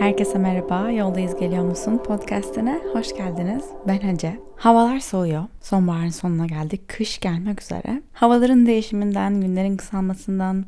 Herkese 0.00 0.38
merhaba, 0.38 0.90
Yoldayız 0.90 1.36
Geliyor 1.36 1.64
Musun 1.64 1.98
podcastine 1.98 2.80
hoş 2.92 3.16
geldiniz. 3.16 3.64
Ben 3.88 4.02
Hece. 4.02 4.40
Havalar 4.56 5.00
soğuyor. 5.00 5.44
Sonbaharın 5.60 6.08
sonuna 6.08 6.46
geldik. 6.46 6.88
Kış 6.88 7.20
gelmek 7.20 7.62
üzere. 7.62 8.02
Havaların 8.12 8.66
değişiminden, 8.66 9.40
günlerin 9.40 9.76
kısalmasından, 9.76 10.64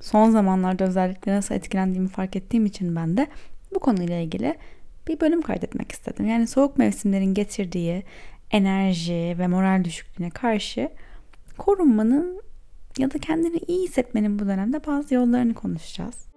son 0.00 0.30
zamanlarda 0.30 0.84
özellikle 0.84 1.36
nasıl 1.36 1.54
etkilendiğimi 1.54 2.08
fark 2.08 2.36
ettiğim 2.36 2.66
için 2.66 2.96
ben 2.96 3.16
de 3.16 3.26
bu 3.74 3.78
konuyla 3.78 4.16
ilgili 4.16 4.58
bir 5.08 5.20
bölüm 5.20 5.42
kaydetmek 5.42 5.92
istedim. 5.92 6.26
Yani 6.26 6.46
soğuk 6.46 6.78
mevsimlerin 6.78 7.34
getirdiği 7.34 8.02
enerji 8.50 9.36
ve 9.38 9.46
moral 9.46 9.84
düşüklüğüne 9.84 10.30
karşı 10.30 10.90
korunmanın 11.58 12.42
ya 12.98 13.10
da 13.10 13.18
kendini 13.18 13.58
iyi 13.68 13.88
hissetmenin 13.88 14.38
bu 14.38 14.46
dönemde 14.46 14.86
bazı 14.86 15.14
yollarını 15.14 15.54
konuşacağız. 15.54 16.29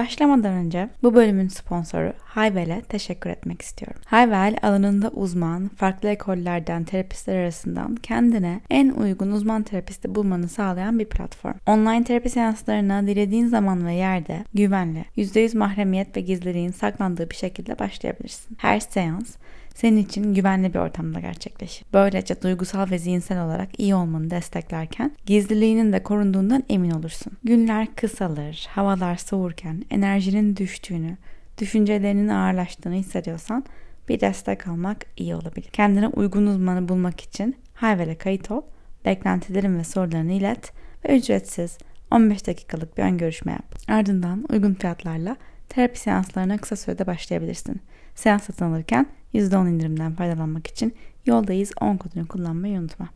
Başlamadan 0.00 0.52
önce 0.52 0.88
bu 1.02 1.14
bölümün 1.14 1.48
sponsoru 1.48 2.12
Hayvel'e 2.24 2.80
teşekkür 2.80 3.30
etmek 3.30 3.62
istiyorum. 3.62 4.00
Hayvel 4.06 4.56
alanında 4.62 5.08
uzman, 5.08 5.68
farklı 5.68 6.08
ekollerden 6.08 6.84
terapistler 6.84 7.36
arasından 7.36 7.96
kendine 7.96 8.60
en 8.70 8.90
uygun 8.90 9.30
uzman 9.30 9.62
terapisti 9.62 10.14
bulmanı 10.14 10.48
sağlayan 10.48 10.98
bir 10.98 11.04
platform. 11.04 11.54
Online 11.66 12.04
terapi 12.04 12.30
seanslarına 12.30 13.06
dilediğin 13.06 13.46
zaman 13.46 13.86
ve 13.86 13.94
yerde 13.94 14.44
güvenli, 14.54 15.04
%100 15.16 15.58
mahremiyet 15.58 16.16
ve 16.16 16.20
gizliliğin 16.20 16.70
saklandığı 16.70 17.30
bir 17.30 17.36
şekilde 17.36 17.78
başlayabilirsin. 17.78 18.56
Her 18.60 18.80
seans 18.80 19.36
senin 19.74 19.96
için 19.96 20.34
güvenli 20.34 20.74
bir 20.74 20.78
ortamda 20.78 21.20
gerçekleşir. 21.20 21.86
Böylece 21.92 22.42
duygusal 22.42 22.90
ve 22.90 22.98
zihinsel 22.98 23.44
olarak 23.44 23.80
iyi 23.80 23.94
olmanı 23.94 24.30
desteklerken 24.30 25.12
gizliliğinin 25.26 25.92
de 25.92 26.02
korunduğundan 26.02 26.64
emin 26.68 26.90
olursun. 26.90 27.32
Günler 27.44 27.94
kısalır, 27.94 28.66
havalar 28.70 29.16
soğurken 29.16 29.84
enerjinin 29.90 30.56
düştüğünü, 30.56 31.16
düşüncelerinin 31.58 32.28
ağırlaştığını 32.28 32.94
hissediyorsan 32.94 33.64
bir 34.08 34.20
destek 34.20 34.68
almak 34.68 35.06
iyi 35.16 35.34
olabilir. 35.34 35.68
Kendine 35.72 36.08
uygun 36.08 36.46
uzmanı 36.46 36.88
bulmak 36.88 37.20
için 37.20 37.56
Hayvel'e 37.74 38.18
kayıt 38.18 38.50
ol, 38.50 38.62
beklentilerin 39.04 39.78
ve 39.78 39.84
sorularını 39.84 40.32
ilet 40.32 40.72
ve 41.04 41.18
ücretsiz 41.18 41.78
15 42.10 42.46
dakikalık 42.46 42.98
bir 42.98 43.02
ön 43.02 43.18
görüşme 43.18 43.52
yap. 43.52 43.74
Ardından 43.88 44.44
uygun 44.52 44.74
fiyatlarla 44.74 45.36
terapi 45.68 46.00
seanslarına 46.00 46.58
kısa 46.58 46.76
sürede 46.76 47.06
başlayabilirsin. 47.06 47.80
Seans 48.14 48.42
satın 48.42 48.64
alırken 48.64 49.06
%10 49.34 49.68
indirimden 49.68 50.12
faydalanmak 50.12 50.66
için 50.66 50.94
yoldayız 51.26 51.72
10 51.80 51.96
kodunu 51.96 52.28
kullanmayı 52.28 52.78
unutma. 52.78 53.08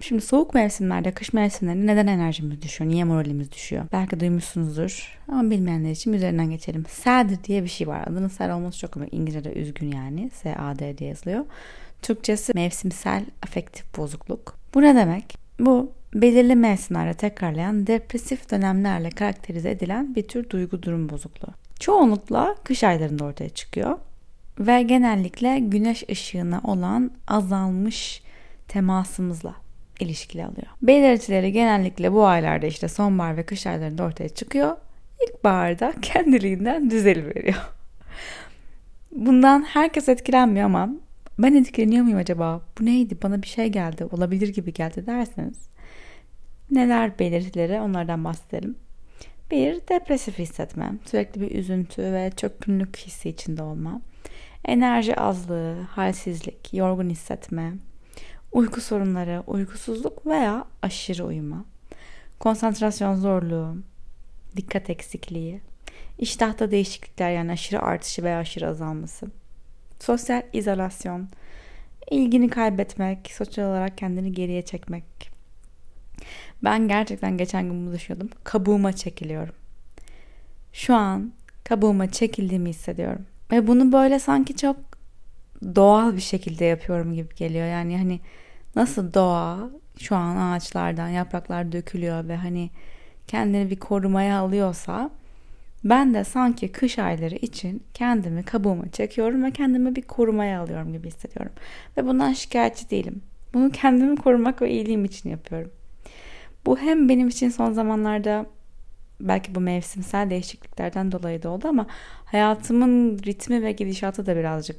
Şimdi 0.00 0.22
soğuk 0.22 0.54
mevsimlerde, 0.54 1.12
kış 1.12 1.32
mevsimlerinde 1.32 1.86
neden 1.86 2.06
enerjimiz 2.06 2.62
düşüyor? 2.62 2.90
Niye 2.90 3.04
moralimiz 3.04 3.52
düşüyor? 3.52 3.84
Belki 3.92 4.20
duymuşsunuzdur 4.20 5.18
ama 5.28 5.50
bilmeyenler 5.50 5.90
için 5.90 6.12
üzerinden 6.12 6.50
geçelim. 6.50 6.84
SAD 6.88 7.44
diye 7.44 7.62
bir 7.62 7.68
şey 7.68 7.88
var. 7.88 8.04
Adının 8.06 8.28
SAD 8.28 8.50
olması 8.50 8.78
çok 8.78 8.96
ama 8.96 9.06
İngilizce'de 9.12 9.52
üzgün 9.52 9.92
yani. 9.92 10.30
S-A-D 10.30 10.98
diye 10.98 11.10
yazılıyor. 11.10 11.44
Türkçesi 12.02 12.52
mevsimsel 12.54 13.24
afektif 13.42 13.96
bozukluk. 13.96 14.58
Bu 14.74 14.82
ne 14.82 14.96
demek? 14.96 15.38
Bu 15.60 15.92
belirli 16.14 16.54
mevsimlerde 16.56 17.14
tekrarlayan 17.14 17.86
depresif 17.86 18.50
dönemlerle 18.50 19.10
karakterize 19.10 19.70
edilen 19.70 20.14
bir 20.14 20.28
tür 20.28 20.50
duygu 20.50 20.82
durum 20.82 21.08
bozukluğu. 21.08 21.52
Çoğunlukla 21.80 22.56
kış 22.64 22.84
aylarında 22.84 23.24
ortaya 23.24 23.48
çıkıyor 23.48 23.98
ve 24.58 24.82
genellikle 24.82 25.58
güneş 25.58 26.04
ışığına 26.10 26.60
olan 26.64 27.10
azalmış 27.28 28.22
temasımızla 28.68 29.54
ilişkili 30.00 30.44
alıyor. 30.44 30.66
Belirtileri 30.82 31.52
genellikle 31.52 32.12
bu 32.12 32.26
aylarda 32.26 32.66
işte 32.66 32.88
sonbahar 32.88 33.36
ve 33.36 33.46
kış 33.46 33.66
aylarında 33.66 34.02
ortaya 34.04 34.28
çıkıyor. 34.28 34.76
İlkbaharda 35.28 35.92
kendiliğinden 36.02 36.90
düzeliveriyor. 36.90 37.70
Bundan 39.12 39.62
herkes 39.62 40.08
etkilenmiyor 40.08 40.66
ama 40.66 40.90
ben 41.38 41.54
etkileniyor 41.54 42.02
muyum 42.04 42.18
acaba? 42.18 42.60
Bu 42.80 42.84
neydi? 42.84 43.16
Bana 43.22 43.42
bir 43.42 43.46
şey 43.46 43.68
geldi. 43.68 44.04
Olabilir 44.04 44.48
gibi 44.48 44.72
geldi 44.72 45.06
derseniz. 45.06 45.68
Neler 46.70 47.18
belirtileri 47.18 47.80
onlardan 47.80 48.24
bahsedelim. 48.24 48.76
Bir, 49.50 49.80
depresif 49.88 50.38
hissetme. 50.38 50.92
Sürekli 51.04 51.40
bir 51.40 51.50
üzüntü 51.50 52.02
ve 52.02 52.30
çökkünlük 52.36 52.96
hissi 52.96 53.28
içinde 53.28 53.62
olma. 53.62 54.00
Enerji 54.64 55.16
azlığı, 55.16 55.80
halsizlik, 55.80 56.74
yorgun 56.74 57.10
hissetme. 57.10 57.72
Uyku 58.52 58.80
sorunları, 58.80 59.42
uykusuzluk 59.46 60.26
veya 60.26 60.64
aşırı 60.82 61.24
uyuma. 61.24 61.64
Konsantrasyon 62.38 63.14
zorluğu, 63.14 63.76
dikkat 64.56 64.90
eksikliği. 64.90 65.60
İştahta 66.18 66.70
değişiklikler 66.70 67.30
yani 67.30 67.52
aşırı 67.52 67.82
artışı 67.82 68.22
veya 68.22 68.38
aşırı 68.38 68.68
azalması 68.68 69.26
Sosyal 70.00 70.42
izolasyon, 70.52 71.28
ilgini 72.10 72.48
kaybetmek, 72.48 73.30
sosyal 73.32 73.70
olarak 73.70 73.98
kendini 73.98 74.32
geriye 74.32 74.62
çekmek. 74.62 75.35
Ben 76.64 76.88
gerçekten 76.88 77.36
geçen 77.38 77.64
gün 77.64 77.86
bunu. 77.86 78.28
Kabuğuma 78.44 78.92
çekiliyorum. 78.92 79.54
Şu 80.72 80.94
an 80.94 81.32
kabuğuma 81.64 82.10
çekildiğimi 82.10 82.68
hissediyorum. 82.68 83.26
Ve 83.52 83.66
bunu 83.66 83.92
böyle 83.92 84.18
sanki 84.18 84.56
çok 84.56 84.76
doğal 85.74 86.16
bir 86.16 86.20
şekilde 86.20 86.64
yapıyorum 86.64 87.14
gibi 87.14 87.34
geliyor. 87.34 87.66
Yani 87.66 87.98
hani 87.98 88.20
nasıl 88.76 89.14
doğa 89.14 89.70
şu 89.98 90.16
an 90.16 90.36
ağaçlardan 90.36 91.08
yapraklar 91.08 91.72
dökülüyor 91.72 92.28
ve 92.28 92.36
hani 92.36 92.70
kendini 93.26 93.70
bir 93.70 93.76
korumaya 93.76 94.38
alıyorsa 94.38 95.10
ben 95.84 96.14
de 96.14 96.24
sanki 96.24 96.72
kış 96.72 96.98
ayları 96.98 97.34
için 97.34 97.82
kendimi 97.94 98.42
kabuğuma 98.42 98.88
çekiyorum 98.88 99.44
ve 99.44 99.50
kendimi 99.50 99.96
bir 99.96 100.02
korumaya 100.02 100.60
alıyorum 100.60 100.92
gibi 100.92 101.08
hissediyorum. 101.08 101.52
Ve 101.96 102.06
bundan 102.06 102.32
şikayetçi 102.32 102.90
değilim. 102.90 103.22
Bunu 103.54 103.70
kendimi 103.70 104.16
korumak 104.16 104.62
ve 104.62 104.70
iyiliğim 104.70 105.04
için 105.04 105.30
yapıyorum. 105.30 105.70
Bu 106.66 106.78
hem 106.78 107.08
benim 107.08 107.28
için 107.28 107.48
son 107.48 107.72
zamanlarda 107.72 108.46
belki 109.20 109.54
bu 109.54 109.60
mevsimsel 109.60 110.30
değişikliklerden 110.30 111.12
dolayı 111.12 111.42
da 111.42 111.50
oldu 111.50 111.68
ama 111.68 111.86
hayatımın 112.24 113.18
ritmi 113.18 113.62
ve 113.62 113.72
gidişatı 113.72 114.26
da 114.26 114.36
birazcık 114.36 114.76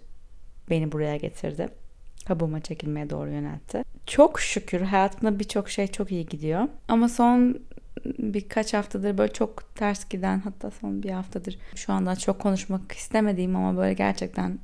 beni 0.70 0.92
buraya 0.92 1.18
getirdi. 1.18 1.68
Kabuğuma 2.26 2.60
çekilmeye 2.60 3.10
doğru 3.10 3.32
yöneltti. 3.32 3.84
Çok 4.06 4.40
şükür 4.40 4.82
hayatımda 4.82 5.40
birçok 5.40 5.70
şey 5.70 5.88
çok 5.88 6.12
iyi 6.12 6.26
gidiyor. 6.26 6.68
Ama 6.88 7.10
son 7.10 7.60
birkaç 8.06 8.74
haftadır 8.74 9.18
böyle 9.18 9.34
çok 9.34 9.76
ters 9.76 10.10
giden 10.10 10.40
hatta 10.40 10.72
son 10.72 11.04
bir 11.04 11.10
haftadır 11.10 11.60
şu 11.76 11.94
anda 11.94 12.16
çok 12.16 12.40
konuşmak 12.40 12.92
istemediğim 12.92 13.56
ama 13.56 13.78
böyle 13.78 13.94
gerçekten 13.94 14.60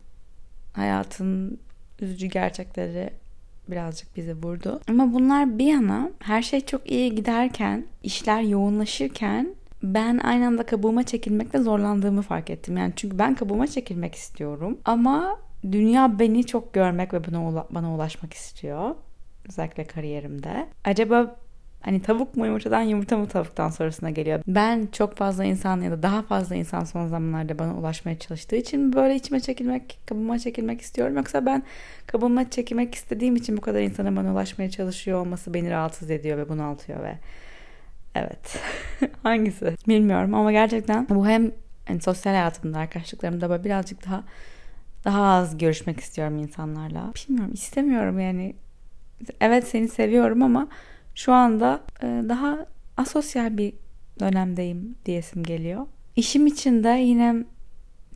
hayatın 0.74 1.60
üzücü 2.00 2.28
gerçekleri 2.28 3.10
birazcık 3.68 4.16
bizi 4.16 4.34
vurdu. 4.34 4.82
Ama 4.90 5.14
bunlar 5.14 5.60
bir 5.60 5.66
yana 5.66 6.12
her 6.20 6.42
şey 6.42 6.62
çok 6.62 6.92
iyi 6.92 7.16
giderken, 7.16 7.86
işler 8.04 8.42
yoğunlaşırken 8.42 9.56
ben 9.84 10.18
aynı 10.18 10.48
anda 10.48 10.66
kabuğuma 10.66 11.04
çekilmekte 11.04 11.60
zorlandığımı 11.60 12.22
fark 12.22 12.50
ettim. 12.50 12.78
Yani 12.78 12.94
çünkü 12.96 13.20
ben 13.20 13.36
kabuğuma 13.36 13.68
çekilmek 13.68 14.16
istiyorum 14.16 14.78
ama 14.86 15.40
dünya 15.72 16.20
beni 16.20 16.46
çok 16.46 16.74
görmek 16.74 17.14
ve 17.14 17.32
bana, 17.32 17.66
bana 17.70 17.96
ulaşmak 17.96 18.34
istiyor. 18.34 18.96
Özellikle 19.50 19.84
kariyerimde. 19.84 20.68
Acaba 20.84 21.36
Hani 21.86 22.02
tavuk 22.02 22.38
mu 22.38 22.46
yumurtadan 22.46 22.82
yumurta 22.82 23.18
mı 23.18 23.28
tavuktan 23.28 23.70
sorusuna 23.70 24.10
geliyor. 24.10 24.42
Ben 24.48 24.88
çok 24.92 25.18
fazla 25.18 25.44
insan 25.44 25.82
ya 25.82 25.92
da 25.92 26.04
daha 26.04 26.22
fazla 26.22 26.56
insan 26.56 26.84
son 26.84 27.08
zamanlarda 27.08 27.60
bana 27.60 27.76
ulaşmaya 27.76 28.20
çalıştığı 28.20 28.56
için 28.56 28.94
böyle 28.94 29.16
içime 29.16 29.40
çekilmek, 29.40 30.00
kabuğuma 30.06 30.40
çekilmek 30.40 30.82
istiyorum. 30.82 31.18
Yoksa 31.18 31.46
ben 31.46 31.64
kabuğuma 32.08 32.50
çekilmek 32.50 32.96
istediğim 32.96 33.36
için 33.36 33.58
bu 33.58 33.62
kadar 33.62 33.82
insanın 33.82 34.16
bana 34.16 34.32
ulaşmaya 34.32 34.70
çalışıyor 34.70 35.20
olması 35.20 35.54
beni 35.54 35.70
rahatsız 35.70 36.12
ediyor 36.12 36.38
ve 36.38 36.50
bunaltıyor 36.50 37.04
ve 37.04 37.18
evet 38.16 38.60
hangisi 39.24 39.76
bilmiyorum 39.88 40.34
ama 40.34 40.52
gerçekten 40.52 41.08
bu 41.10 41.28
hem 41.28 41.52
yani 41.90 42.02
sosyal 42.02 42.34
hayatımda 42.34 42.80
arkadaşlıklarımda 42.80 43.50
böyle 43.50 43.64
birazcık 43.64 44.06
daha 44.06 44.24
daha 45.06 45.24
az 45.24 45.58
görüşmek 45.58 46.00
istiyorum 46.00 46.38
insanlarla. 46.38 47.12
Bilmiyorum 47.16 47.54
istemiyorum 47.54 48.20
yani. 48.20 48.56
Evet 49.42 49.68
seni 49.68 49.88
seviyorum 49.88 50.44
ama 50.44 50.68
şu 51.16 51.34
anda 51.34 51.82
e, 52.04 52.06
daha 52.30 52.66
asosyal 52.98 53.58
bir 53.58 53.74
dönemdeyim 54.20 54.96
diyesim 55.06 55.44
geliyor. 55.44 55.86
İşim 56.16 56.48
için 56.48 56.84
de 56.84 56.90
yine 56.90 57.36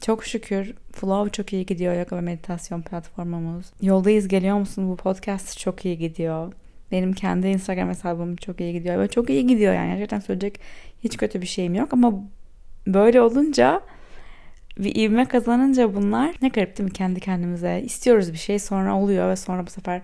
çok 0.02 0.26
şükür 0.26 0.74
Flow 0.92 1.32
çok 1.32 1.54
iyi 1.54 1.66
gidiyor 1.66 1.94
yoga 1.94 2.16
ve 2.16 2.22
meditasyon 2.22 2.82
platformumuz. 2.82 3.66
Yoldayız 3.82 4.28
geliyor 4.28 4.58
musun 4.58 4.90
bu 4.90 4.96
podcast 4.96 5.60
çok 5.60 5.86
iyi 5.86 5.98
gidiyor. 5.98 6.54
Benim 6.92 7.14
kendi 7.14 7.48
Instagram 7.48 7.90
hesabım 7.90 8.36
çok 8.36 8.62
iyi 8.62 8.74
gidiyor. 8.74 9.00
Ve 9.00 9.08
çok 9.08 9.30
iyi 9.30 9.48
gidiyor 9.48 9.74
yani. 9.74 9.92
Gerçekten 9.92 10.20
söyleyecek 10.20 10.60
hiç 11.04 11.18
kötü 11.18 11.42
bir 11.42 11.48
şeyim 11.48 11.76
yok. 11.76 11.94
Ama 11.94 12.14
böyle 12.88 13.22
olunca 13.22 13.82
bir 14.80 14.96
ivme 14.96 15.26
kazanınca 15.26 15.96
bunlar 15.96 16.36
ne 16.42 16.48
garip 16.48 16.78
değil 16.78 16.90
mi 16.90 16.94
kendi 16.94 17.20
kendimize 17.20 17.82
istiyoruz 17.86 18.34
bir 18.34 18.38
şey 18.38 18.60
sonra 18.60 18.98
oluyor 18.98 19.30
ve 19.30 19.36
sonra 19.36 19.66
bu 19.68 19.70
sefer 19.70 20.02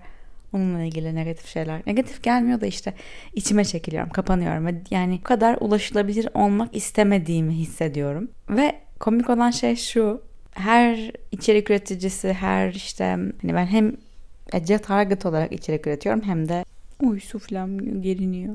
onunla 0.54 0.82
ilgili 0.82 1.14
negatif 1.14 1.46
şeyler. 1.46 1.82
Negatif 1.86 2.22
gelmiyor 2.22 2.60
da 2.60 2.66
işte 2.66 2.94
içime 3.34 3.64
çekiliyorum, 3.64 4.10
kapanıyorum 4.10 4.82
yani 4.90 5.18
bu 5.18 5.24
kadar 5.24 5.58
ulaşılabilir 5.60 6.28
olmak 6.34 6.76
istemediğimi 6.76 7.52
hissediyorum. 7.52 8.28
Ve 8.50 8.74
komik 9.00 9.30
olan 9.30 9.50
şey 9.50 9.76
şu. 9.76 10.22
Her 10.50 11.12
içerik 11.32 11.70
üreticisi, 11.70 12.32
her 12.32 12.72
işte 12.72 13.04
hani 13.42 13.54
ben 13.54 13.66
hem 13.66 13.92
Ece 14.52 14.78
Target 14.78 15.26
olarak 15.26 15.52
içerik 15.52 15.86
üretiyorum 15.86 16.22
hem 16.22 16.48
de 16.48 16.64
uy 17.02 17.20
suflem 17.20 18.02
geriniyor 18.02 18.54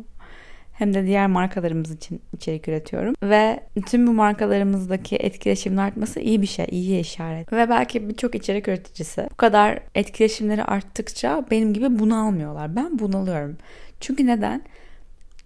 hem 0.79 0.93
de 0.93 1.05
diğer 1.05 1.27
markalarımız 1.27 1.91
için 1.91 2.21
içerik 2.33 2.67
üretiyorum. 2.67 3.15
Ve 3.23 3.59
tüm 3.85 4.07
bu 4.07 4.13
markalarımızdaki 4.13 5.15
etkileşimin 5.15 5.77
artması 5.77 6.19
iyi 6.19 6.41
bir 6.41 6.47
şey, 6.47 6.65
iyi 6.71 6.99
işaret. 6.99 7.53
Ve 7.53 7.69
belki 7.69 8.09
birçok 8.09 8.35
içerik 8.35 8.67
üreticisi 8.67 9.27
bu 9.31 9.35
kadar 9.35 9.79
etkileşimleri 9.95 10.63
arttıkça 10.63 11.45
benim 11.51 11.73
gibi 11.73 11.99
bunalmıyorlar. 11.99 12.75
Ben 12.75 12.99
bunalıyorum. 12.99 13.57
Çünkü 13.99 14.27
neden? 14.27 14.61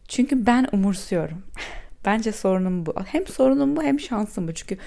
Çünkü 0.07 0.45
ben 0.45 0.67
umursuyorum. 0.71 1.43
Bence 2.05 2.31
sorunum 2.31 2.85
bu. 2.85 2.93
Hem 3.05 3.27
sorunum 3.27 3.75
bu 3.75 3.83
hem 3.83 3.99
şansım 3.99 4.47
bu. 4.47 4.53
Çünkü 4.53 4.77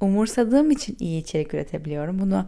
umursadığım 0.00 0.70
için 0.70 0.96
iyi 1.00 1.22
içerik 1.22 1.54
üretebiliyorum. 1.54 2.18
Bunu 2.18 2.46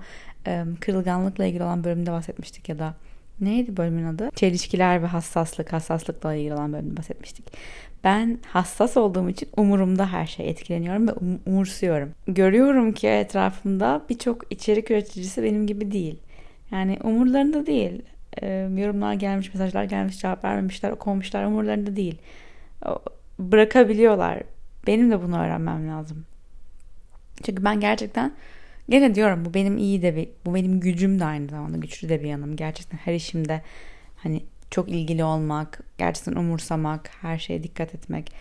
kırılganlıkla 0.80 1.44
ilgili 1.44 1.62
olan 1.62 1.84
bölümde 1.84 2.12
bahsetmiştik 2.12 2.68
ya 2.68 2.78
da 2.78 2.94
neydi 3.40 3.76
bölümün 3.76 4.04
adı? 4.04 4.31
Çelişkiler 4.34 5.02
ve 5.02 5.06
hassaslık, 5.06 5.72
hassaslıkla 5.72 6.34
ilgili 6.34 6.54
olan 6.54 6.72
bölümde 6.72 6.96
bahsetmiştik. 6.96 7.44
Ben 8.04 8.38
hassas 8.46 8.96
olduğum 8.96 9.28
için 9.28 9.48
umurumda 9.56 10.12
her 10.12 10.26
şey 10.26 10.50
etkileniyorum 10.50 11.08
ve 11.08 11.12
um- 11.12 11.38
umursuyorum. 11.46 12.10
Görüyorum 12.26 12.92
ki 12.92 13.08
etrafımda 13.08 14.02
birçok 14.10 14.52
içerik 14.52 14.90
üreticisi 14.90 15.42
benim 15.42 15.66
gibi 15.66 15.92
değil. 15.92 16.19
Yani 16.70 16.98
umurlarında 17.04 17.66
değil. 17.66 18.02
Ee, 18.42 18.69
yorumlar 18.76 19.14
gelmiş, 19.14 19.54
mesajlar 19.54 19.84
gelmiş, 19.84 20.20
cevap 20.20 20.44
vermemişler, 20.44 20.90
okumamışlar 20.90 21.44
umurlarında 21.44 21.96
değil. 21.96 22.19
Bırakabiliyorlar. 23.38 24.42
Benim 24.87 25.10
de 25.10 25.22
bunu 25.22 25.38
öğrenmem 25.38 25.88
lazım. 25.88 26.25
Çünkü 27.42 27.64
ben 27.64 27.80
gerçekten 27.80 28.32
Gene 28.88 29.14
diyorum 29.14 29.44
bu 29.44 29.54
benim 29.54 29.78
iyi 29.78 30.02
de 30.02 30.16
bir, 30.16 30.28
bu 30.46 30.54
benim 30.54 30.81
gücüm 30.81 31.20
de 31.20 31.25
aynı 31.25 31.48
zamanda 31.48 31.76
güçlü 31.76 32.08
de 32.08 32.22
bir 32.22 32.28
yanım. 32.28 32.56
Gerçekten 32.56 32.98
her 32.98 33.14
işimde 33.14 33.62
hani 34.16 34.42
çok 34.70 34.88
ilgili 34.88 35.25
olmak, 35.25 35.81
gerçekten 35.98 36.32
umursamak, 36.32 37.10
her 37.20 37.38
şeye 37.38 37.62
dikkat 37.62 37.94
etmek, 37.94 38.32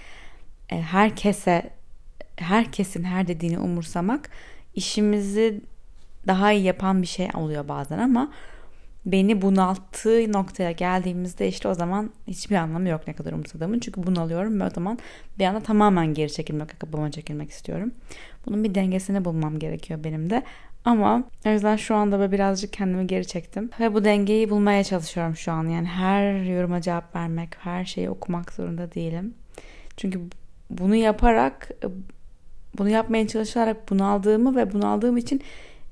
e, 0.69 0.81
herkese, 0.81 1.69
herkesin 2.35 3.03
her 3.03 3.27
dediğini 3.27 3.59
umursamak 3.59 4.29
işimizi 4.75 5.61
daha 6.27 6.51
iyi 6.51 6.63
yapan 6.63 7.01
bir 7.01 7.07
şey 7.07 7.27
oluyor 7.33 7.67
bazen 7.67 7.99
ama 7.99 8.31
beni 9.05 9.41
bunalttığı 9.41 10.33
noktaya 10.33 10.71
geldiğimizde 10.71 11.47
işte 11.47 11.67
o 11.67 11.73
zaman 11.73 12.09
hiçbir 12.27 12.55
anlamı 12.55 12.89
yok 12.89 13.01
ne 13.07 13.13
kadar 13.13 13.31
umursadığımın. 13.31 13.79
Çünkü 13.79 14.03
bunalıyorum 14.03 14.59
ve 14.59 14.65
o 14.65 14.69
zaman 14.69 14.99
bir 15.39 15.45
anda 15.45 15.59
tamamen 15.59 16.13
geri 16.13 16.31
çekilmek, 16.31 16.79
kapıma 16.79 17.11
çekilmek 17.11 17.49
istiyorum. 17.49 17.91
Bunun 18.45 18.63
bir 18.63 18.75
dengesini 18.75 19.25
bulmam 19.25 19.59
gerekiyor 19.59 20.03
benim 20.03 20.29
de. 20.29 20.43
Ama 20.85 21.23
o 21.45 21.49
yüzden 21.49 21.75
şu 21.75 21.95
anda 21.95 22.19
böyle 22.19 22.31
birazcık 22.31 22.73
kendimi 22.73 23.07
geri 23.07 23.27
çektim. 23.27 23.69
Ve 23.79 23.93
bu 23.93 24.05
dengeyi 24.05 24.49
bulmaya 24.49 24.83
çalışıyorum 24.83 25.35
şu 25.35 25.51
an. 25.51 25.67
Yani 25.67 25.87
her 25.87 26.43
yoruma 26.43 26.81
cevap 26.81 27.15
vermek, 27.15 27.49
her 27.59 27.85
şeyi 27.85 28.09
okumak 28.09 28.53
zorunda 28.53 28.93
değilim. 28.93 29.33
Çünkü 29.97 30.21
bunu 30.69 30.95
yaparak, 30.95 31.69
bunu 32.77 32.89
yapmaya 32.89 33.27
çalışarak 33.27 33.89
bunaldığımı 33.89 34.55
ve 34.55 34.73
bunaldığım 34.73 35.17
için 35.17 35.41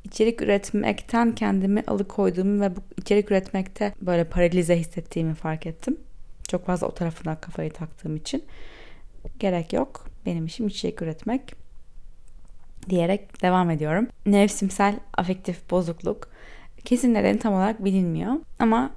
içerik 0.03 0.41
üretmekten 0.41 1.35
kendimi 1.35 1.83
alıkoyduğumu 1.87 2.61
ve 2.61 2.75
bu 2.75 2.79
içerik 2.97 3.31
üretmekte 3.31 3.93
böyle 4.01 4.23
paralize 4.23 4.79
hissettiğimi 4.79 5.33
fark 5.33 5.65
ettim. 5.65 5.97
Çok 6.47 6.65
fazla 6.65 6.87
o 6.87 6.91
tarafına 6.91 7.35
kafayı 7.35 7.71
taktığım 7.71 8.15
için. 8.15 8.43
Gerek 9.39 9.73
yok. 9.73 10.07
Benim 10.25 10.45
işim 10.45 10.67
içerik 10.67 11.01
üretmek 11.01 11.55
diyerek 12.89 13.41
devam 13.41 13.69
ediyorum. 13.69 14.07
Nevsimsel 14.25 14.99
afektif 15.17 15.71
bozukluk 15.71 16.29
kesin 16.85 17.13
nedeni 17.13 17.39
tam 17.39 17.53
olarak 17.53 17.85
bilinmiyor 17.85 18.33
ama 18.59 18.91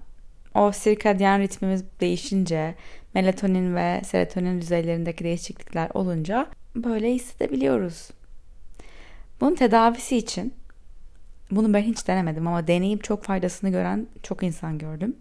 o 0.55 0.73
sirkadyen 0.73 1.41
ritmimiz 1.41 1.85
değişince 2.01 2.75
melatonin 3.15 3.75
ve 3.75 4.01
serotonin 4.05 4.61
düzeylerindeki 4.61 5.25
değişiklikler 5.25 5.91
olunca 5.95 6.47
böyle 6.77 7.15
hissedebiliyoruz. 7.15 8.11
Bunun 9.41 9.55
tedavisi 9.55 10.17
için 10.17 10.55
bunu 11.57 11.75
ben 11.75 11.83
hiç 11.83 12.09
denemedim 12.09 12.47
ama 12.47 12.67
deneyip 12.67 13.05
çok 13.05 13.25
faydasını 13.25 13.71
gören 13.71 14.07
çok 14.23 14.43
insan 14.43 14.79
gördüm. 14.79 15.17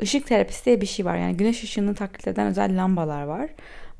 Işık 0.00 0.26
terapisi 0.26 0.64
diye 0.64 0.80
bir 0.80 0.86
şey 0.86 1.04
var. 1.04 1.16
Yani 1.16 1.36
güneş 1.36 1.64
ışığını 1.64 1.94
taklit 1.94 2.28
eden 2.28 2.46
özel 2.46 2.82
lambalar 2.82 3.22
var. 3.22 3.50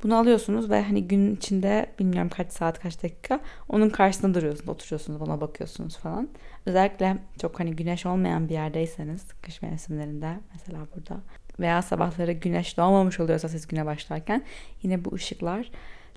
Bunu 0.03 0.17
alıyorsunuz 0.17 0.71
ve 0.71 0.83
hani 0.83 1.09
gün 1.09 1.37
içinde 1.37 1.87
bilmiyorum 1.99 2.31
kaç 2.37 2.53
saat 2.53 2.81
kaç 2.81 3.03
dakika 3.03 3.41
onun 3.69 3.91
karşısında 3.91 4.35
duruyorsunuz, 4.35 4.69
oturuyorsunuz, 4.69 5.23
ona 5.23 5.41
bakıyorsunuz 5.41 5.97
falan. 5.97 6.29
Özellikle 6.67 7.17
çok 7.41 7.61
hani 7.61 7.77
güneş 7.77 8.07
olmayan 8.07 8.49
bir 8.49 8.55
yerdeyseniz 8.55 9.23
kış 9.43 9.63
mevsimlerinde 9.63 10.31
mesela 10.53 10.79
burada 10.97 11.21
veya 11.61 11.83
sabahları 11.83 12.33
güneş 12.33 12.77
doğmamış 12.77 13.21
oluyorsa 13.21 13.49
siz 13.49 13.67
güne 13.67 13.87
başlarken 13.87 14.43
yine 14.83 15.05
bu 15.05 15.15
ışıklar 15.15 15.71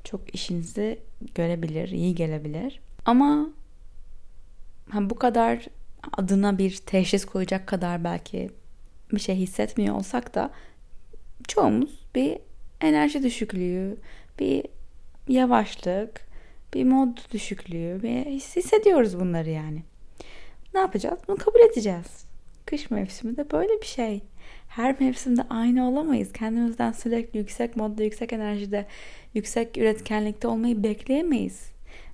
çok 0.03 0.35
işinizi 0.35 0.99
görebilir, 1.35 1.89
iyi 1.89 2.15
gelebilir. 2.15 2.81
Ama 3.05 3.49
ha, 4.89 5.09
bu 5.09 5.15
kadar 5.15 5.65
adına 6.17 6.57
bir 6.57 6.77
teşhis 6.77 7.25
koyacak 7.25 7.67
kadar 7.67 8.03
belki 8.03 8.49
bir 9.13 9.19
şey 9.19 9.35
hissetmiyor 9.35 9.95
olsak 9.95 10.35
da 10.35 10.51
çoğumuz 11.47 12.05
bir 12.15 12.37
enerji 12.81 13.23
düşüklüğü, 13.23 13.97
bir 14.39 14.63
yavaşlık, 15.27 16.27
bir 16.73 16.83
mod 16.83 17.17
düşüklüğü 17.31 17.99
bir 18.03 18.25
hissediyoruz 18.25 19.19
bunları 19.19 19.49
yani. 19.49 19.83
Ne 20.73 20.79
yapacağız? 20.79 21.19
Bunu 21.27 21.37
kabul 21.37 21.59
edeceğiz. 21.59 22.25
Kış 22.65 22.91
mevsimi 22.91 23.37
de 23.37 23.51
böyle 23.51 23.81
bir 23.81 23.85
şey. 23.85 24.21
Her 24.67 24.99
mevsimde 24.99 25.41
aynı 25.49 25.89
olamayız. 25.89 26.33
Kendimizden 26.33 26.91
sürekli 26.91 27.39
yüksek 27.39 27.75
modda, 27.75 28.03
yüksek 28.03 28.33
enerjide, 28.33 28.85
yüksek 29.33 29.77
üretkenlikte 29.77 30.47
olmayı 30.47 30.83
bekleyemeyiz. 30.83 31.71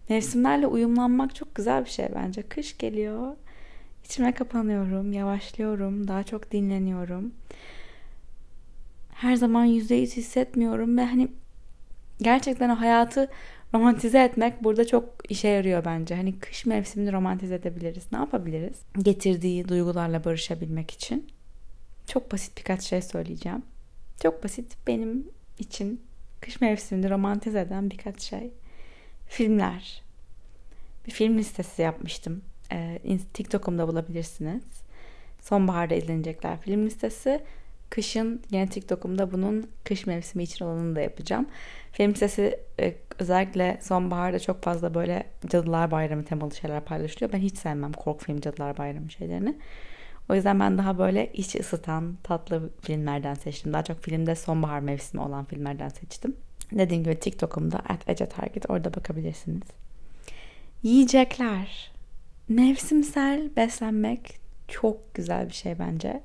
Mevsimlerle 0.09 0.67
uyumlanmak 0.67 1.36
çok 1.36 1.55
güzel 1.55 1.86
bir 1.86 1.89
şey 1.89 2.07
bence. 2.15 2.41
Kış 2.41 2.77
geliyor. 2.77 3.36
İçime 4.05 4.31
kapanıyorum, 4.33 5.13
yavaşlıyorum, 5.13 6.07
daha 6.07 6.24
çok 6.24 6.51
dinleniyorum 6.51 7.31
her 9.24 9.36
zaman 9.36 9.65
yüzde 9.65 9.95
yüz 9.95 10.17
hissetmiyorum 10.17 10.98
ve 10.98 11.05
hani 11.05 11.27
gerçekten 12.22 12.69
o 12.69 12.79
hayatı 12.79 13.29
romantize 13.74 14.24
etmek 14.24 14.63
burada 14.63 14.88
çok 14.88 15.31
işe 15.31 15.48
yarıyor 15.48 15.86
bence. 15.86 16.15
Hani 16.15 16.39
kış 16.39 16.65
mevsimini 16.65 17.13
romantize 17.13 17.55
edebiliriz. 17.55 18.03
Ne 18.12 18.17
yapabiliriz? 18.17 18.81
Getirdiği 19.03 19.67
duygularla 19.67 20.24
barışabilmek 20.24 20.91
için. 20.91 21.27
Çok 22.07 22.31
basit 22.31 22.57
birkaç 22.57 22.81
şey 22.81 23.01
söyleyeceğim. 23.01 23.62
Çok 24.24 24.43
basit 24.43 24.77
benim 24.88 25.27
için 25.60 26.01
kış 26.41 26.62
mevsimini 26.62 27.10
romantize 27.10 27.60
eden 27.60 27.91
birkaç 27.91 28.22
şey. 28.22 28.51
Filmler. 29.34 30.02
Bir 31.08 31.12
film 31.12 31.38
listesi 31.38 31.82
yapmıştım. 31.82 32.42
Ee, 32.72 33.00
TikTok'umda 33.34 33.88
bulabilirsiniz. 33.88 34.63
Sonbaharda 35.42 35.96
izlenecekler 35.96 36.62
film 36.62 36.86
listesi. 36.86 37.44
Kışın 37.90 38.42
yine 38.52 38.68
TikTok'umda 38.68 39.32
bunun 39.32 39.70
kış 39.84 40.06
mevsimi 40.06 40.44
için 40.44 40.66
olanını 40.66 40.96
da 40.96 41.02
yapacağım. 41.02 41.48
Film 41.92 42.16
sesi 42.16 42.60
e, 42.80 42.96
özellikle 43.20 43.78
sonbaharda 43.82 44.40
çok 44.40 44.63
fazla 44.63 44.94
böyle 44.94 45.24
Cadılar 45.48 45.92
Bayramı 45.92 46.25
temalı 46.25 46.56
şeyler 46.56 46.86
paylaşılıyor. 46.86 47.34
Ben 47.34 47.40
hiç 47.40 47.58
sevmem 47.58 47.94
korku 47.94 48.25
film 48.25 48.42
Cadılar 48.42 48.78
Bayramı 48.78 49.12
şeylerini. 49.12 49.58
O 50.30 50.36
yüzden 50.36 50.60
ben 50.60 50.78
daha 50.78 50.98
böyle 50.98 51.32
iç 51.34 51.56
ısıtan 51.56 52.18
tatlı 52.24 52.70
filmlerden 52.82 53.34
seçtim. 53.34 53.74
Daha 53.74 53.84
çok 53.84 54.04
filmde 54.04 54.36
sonbahar 54.36 54.80
mevsimi 54.80 55.22
olan 55.22 55.46
filmlerden 55.46 55.90
seçtim. 55.90 56.36
Dediğim 56.72 57.03
gibi 57.03 57.20
TikTok'umda 57.20 57.77
at 57.77 58.10
Ece 58.10 58.25
Target 58.25 58.70
orada 58.70 58.93
bakabilirsiniz. 58.93 59.67
Yiyecekler. 60.84 61.91
Mevsimsel 62.50 63.55
beslenmek 63.55 64.39
çok 64.67 65.13
güzel 65.15 65.48
bir 65.48 65.53
şey 65.53 65.79
bence. 65.79 66.22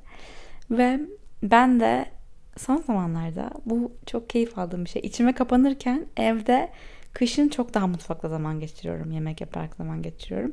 Ve 0.70 1.00
ben 1.42 1.80
de 1.80 2.06
son 2.56 2.76
zamanlarda 2.76 3.50
bu 3.66 3.92
çok 4.06 4.30
keyif 4.30 4.58
aldığım 4.58 4.84
bir 4.84 4.90
şey. 4.90 5.02
İçime 5.04 5.34
kapanırken 5.34 6.06
evde 6.16 6.70
kışın 7.12 7.48
çok 7.48 7.74
daha 7.74 7.86
mutfakta 7.86 8.28
zaman 8.28 8.60
geçiriyorum. 8.60 9.12
Yemek 9.12 9.40
yaparak 9.40 9.76
zaman 9.76 10.02
geçiriyorum. 10.02 10.52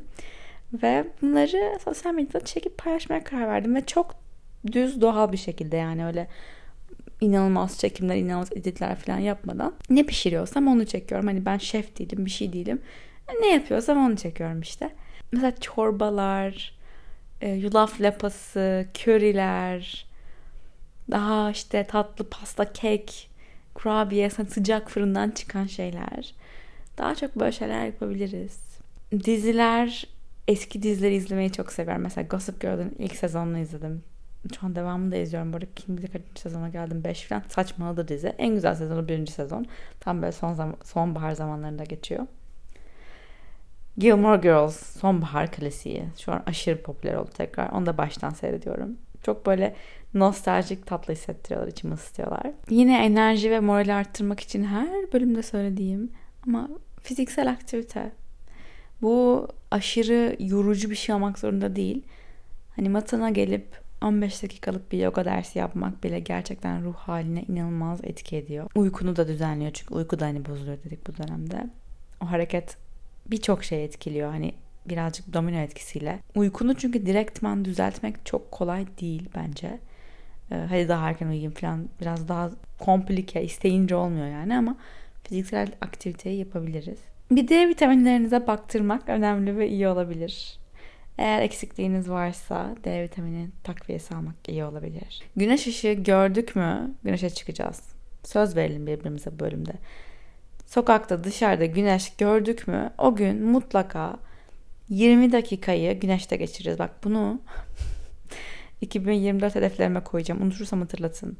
Ve 0.73 1.07
bunları 1.21 1.79
sosyal 1.83 2.13
medyada 2.13 2.45
çekip 2.45 2.77
paylaşmaya 2.77 3.23
karar 3.23 3.47
verdim. 3.47 3.75
Ve 3.75 3.85
çok 3.85 4.15
düz 4.71 5.01
doğal 5.01 5.31
bir 5.31 5.37
şekilde 5.37 5.77
yani 5.77 6.05
öyle 6.05 6.27
inanılmaz 7.21 7.79
çekimler, 7.79 8.15
inanılmaz 8.15 8.51
editler 8.51 8.95
falan 8.95 9.19
yapmadan 9.19 9.73
ne 9.89 10.03
pişiriyorsam 10.03 10.67
onu 10.67 10.85
çekiyorum. 10.85 11.27
Hani 11.27 11.45
ben 11.45 11.57
şef 11.57 11.99
değilim, 11.99 12.25
bir 12.25 12.31
şey 12.31 12.53
değilim. 12.53 12.81
Ne 13.41 13.53
yapıyorsam 13.53 13.97
onu 13.97 14.15
çekiyorum 14.15 14.61
işte. 14.61 14.89
Mesela 15.31 15.55
çorbalar, 15.55 16.75
e, 17.41 17.51
yulaf 17.51 18.01
lapası, 18.01 18.87
köriler, 18.93 20.05
daha 21.11 21.51
işte 21.51 21.83
tatlı 21.83 22.29
pasta, 22.29 22.73
kek, 22.73 23.29
kurabiye, 23.73 24.29
sıcak 24.29 24.91
fırından 24.91 25.31
çıkan 25.31 25.65
şeyler. 25.65 26.33
Daha 26.97 27.15
çok 27.15 27.35
böyle 27.35 27.51
şeyler 27.51 27.85
yapabiliriz. 27.85 28.59
Diziler, 29.11 30.07
eski 30.47 30.83
dizileri 30.83 31.15
izlemeyi 31.15 31.51
çok 31.51 31.71
seviyorum. 31.71 32.03
Mesela 32.03 32.27
Gossip 32.27 32.61
Girl'ün 32.61 32.95
ilk 32.99 33.15
sezonunu 33.15 33.57
izledim. 33.59 34.03
Şu 34.59 34.65
an 34.65 34.75
devamını 34.75 35.11
da 35.11 35.15
izliyorum. 35.15 35.53
Bu 35.53 35.57
arada 35.57 35.67
kim 35.75 35.97
bilir 35.97 36.07
kaçıncı 36.07 36.41
sezona 36.41 36.69
geldim. 36.69 37.03
5 37.03 37.23
falan. 37.23 37.43
Saçmaladı 37.49 38.07
dizi. 38.07 38.27
En 38.27 38.53
güzel 38.53 38.75
sezonu 38.75 39.07
birinci 39.07 39.31
sezon. 39.31 39.65
Tam 39.99 40.21
böyle 40.21 40.31
son 40.31 40.53
zaman, 40.53 40.75
sonbahar 40.83 41.31
zamanlarında 41.31 41.83
geçiyor. 41.83 42.27
Gilmore 43.97 44.41
Girls 44.41 44.99
sonbahar 44.99 45.51
klasiği. 45.51 46.03
Şu 46.19 46.31
an 46.31 46.43
aşırı 46.45 46.81
popüler 46.81 47.15
oldu 47.15 47.29
tekrar. 47.37 47.69
Onu 47.69 47.85
da 47.85 47.97
baştan 47.97 48.29
seyrediyorum. 48.29 48.97
Çok 49.23 49.45
böyle 49.45 49.75
nostaljik 50.13 50.85
tatlı 50.85 51.13
hissettiriyorlar, 51.13 51.71
içimi 51.71 51.93
ısıtıyorlar. 51.93 52.51
Yine 52.69 53.05
enerji 53.05 53.51
ve 53.51 53.59
moral 53.59 53.95
arttırmak 53.97 54.39
için 54.39 54.63
her 54.63 55.13
bölümde 55.13 55.43
söylediğim 55.43 56.11
ama 56.47 56.69
fiziksel 57.01 57.49
aktivite. 57.49 58.11
Bu 59.01 59.47
aşırı 59.71 60.35
yorucu 60.39 60.89
bir 60.89 60.95
şey 60.95 61.15
olmak 61.15 61.39
zorunda 61.39 61.75
değil. 61.75 62.03
Hani 62.75 62.89
matana 62.89 63.29
gelip 63.29 63.84
15 64.01 64.43
dakikalık 64.43 64.91
bir 64.91 64.99
yoga 64.99 65.25
dersi 65.25 65.59
yapmak 65.59 66.03
bile 66.03 66.19
gerçekten 66.19 66.83
ruh 66.83 66.95
haline 66.95 67.43
inanılmaz 67.43 67.99
etki 68.03 68.37
ediyor. 68.37 68.69
Uykunu 68.75 69.15
da 69.15 69.27
düzenliyor 69.27 69.71
çünkü 69.71 69.93
uyku 69.93 70.19
da 70.19 70.25
hani 70.25 70.45
bozuluyor 70.45 70.77
dedik 70.83 71.07
bu 71.07 71.17
dönemde. 71.17 71.69
O 72.21 72.31
hareket 72.31 72.77
birçok 73.31 73.63
şey 73.63 73.85
etkiliyor 73.85 74.29
hani 74.29 74.53
birazcık 74.85 75.33
domino 75.33 75.57
etkisiyle. 75.57 76.19
Uykunu 76.35 76.75
çünkü 76.75 77.05
direktman 77.05 77.65
düzeltmek 77.65 78.25
çok 78.25 78.51
kolay 78.51 78.85
değil 79.01 79.29
bence. 79.35 79.79
Ee, 80.51 80.55
hadi 80.69 80.89
daha 80.89 81.09
erken 81.09 81.27
uyuyayım 81.27 81.53
falan 81.53 81.89
biraz 82.01 82.27
daha 82.27 82.49
komplike 82.79 83.43
isteyince 83.43 83.95
olmuyor 83.95 84.27
yani 84.27 84.57
ama 84.57 84.77
fiziksel 85.23 85.67
aktiviteyi 85.81 86.39
yapabiliriz. 86.39 86.99
Bir 87.31 87.47
D 87.47 87.67
vitaminlerinize 87.67 88.47
baktırmak 88.47 89.09
önemli 89.09 89.57
ve 89.57 89.69
iyi 89.69 89.87
olabilir. 89.87 90.59
Eğer 91.17 91.41
eksikliğiniz 91.41 92.09
varsa 92.09 92.75
D 92.83 93.03
vitamini 93.03 93.49
takviyesi 93.63 94.15
almak 94.15 94.35
iyi 94.47 94.63
olabilir. 94.65 95.23
Güneş 95.35 95.67
ışığı 95.67 95.93
gördük 95.93 96.55
mü 96.55 96.95
güneşe 97.03 97.29
çıkacağız. 97.29 97.81
Söz 98.23 98.55
verelim 98.55 98.87
birbirimize 98.87 99.39
bölümde. 99.39 99.73
Sokakta 100.65 101.23
dışarıda 101.23 101.65
güneş 101.65 102.15
gördük 102.17 102.67
mü 102.67 102.89
o 102.97 103.15
gün 103.15 103.45
mutlaka 103.45 104.19
20 104.89 105.31
dakikayı 105.31 105.99
güneşte 105.99 106.35
geçireceğiz. 106.35 106.79
Bak 106.79 106.91
bunu 107.03 107.41
2024 108.81 109.55
hedeflerime 109.55 110.03
koyacağım. 110.03 110.41
Unutursam 110.41 110.81
hatırlatın. 110.81 111.37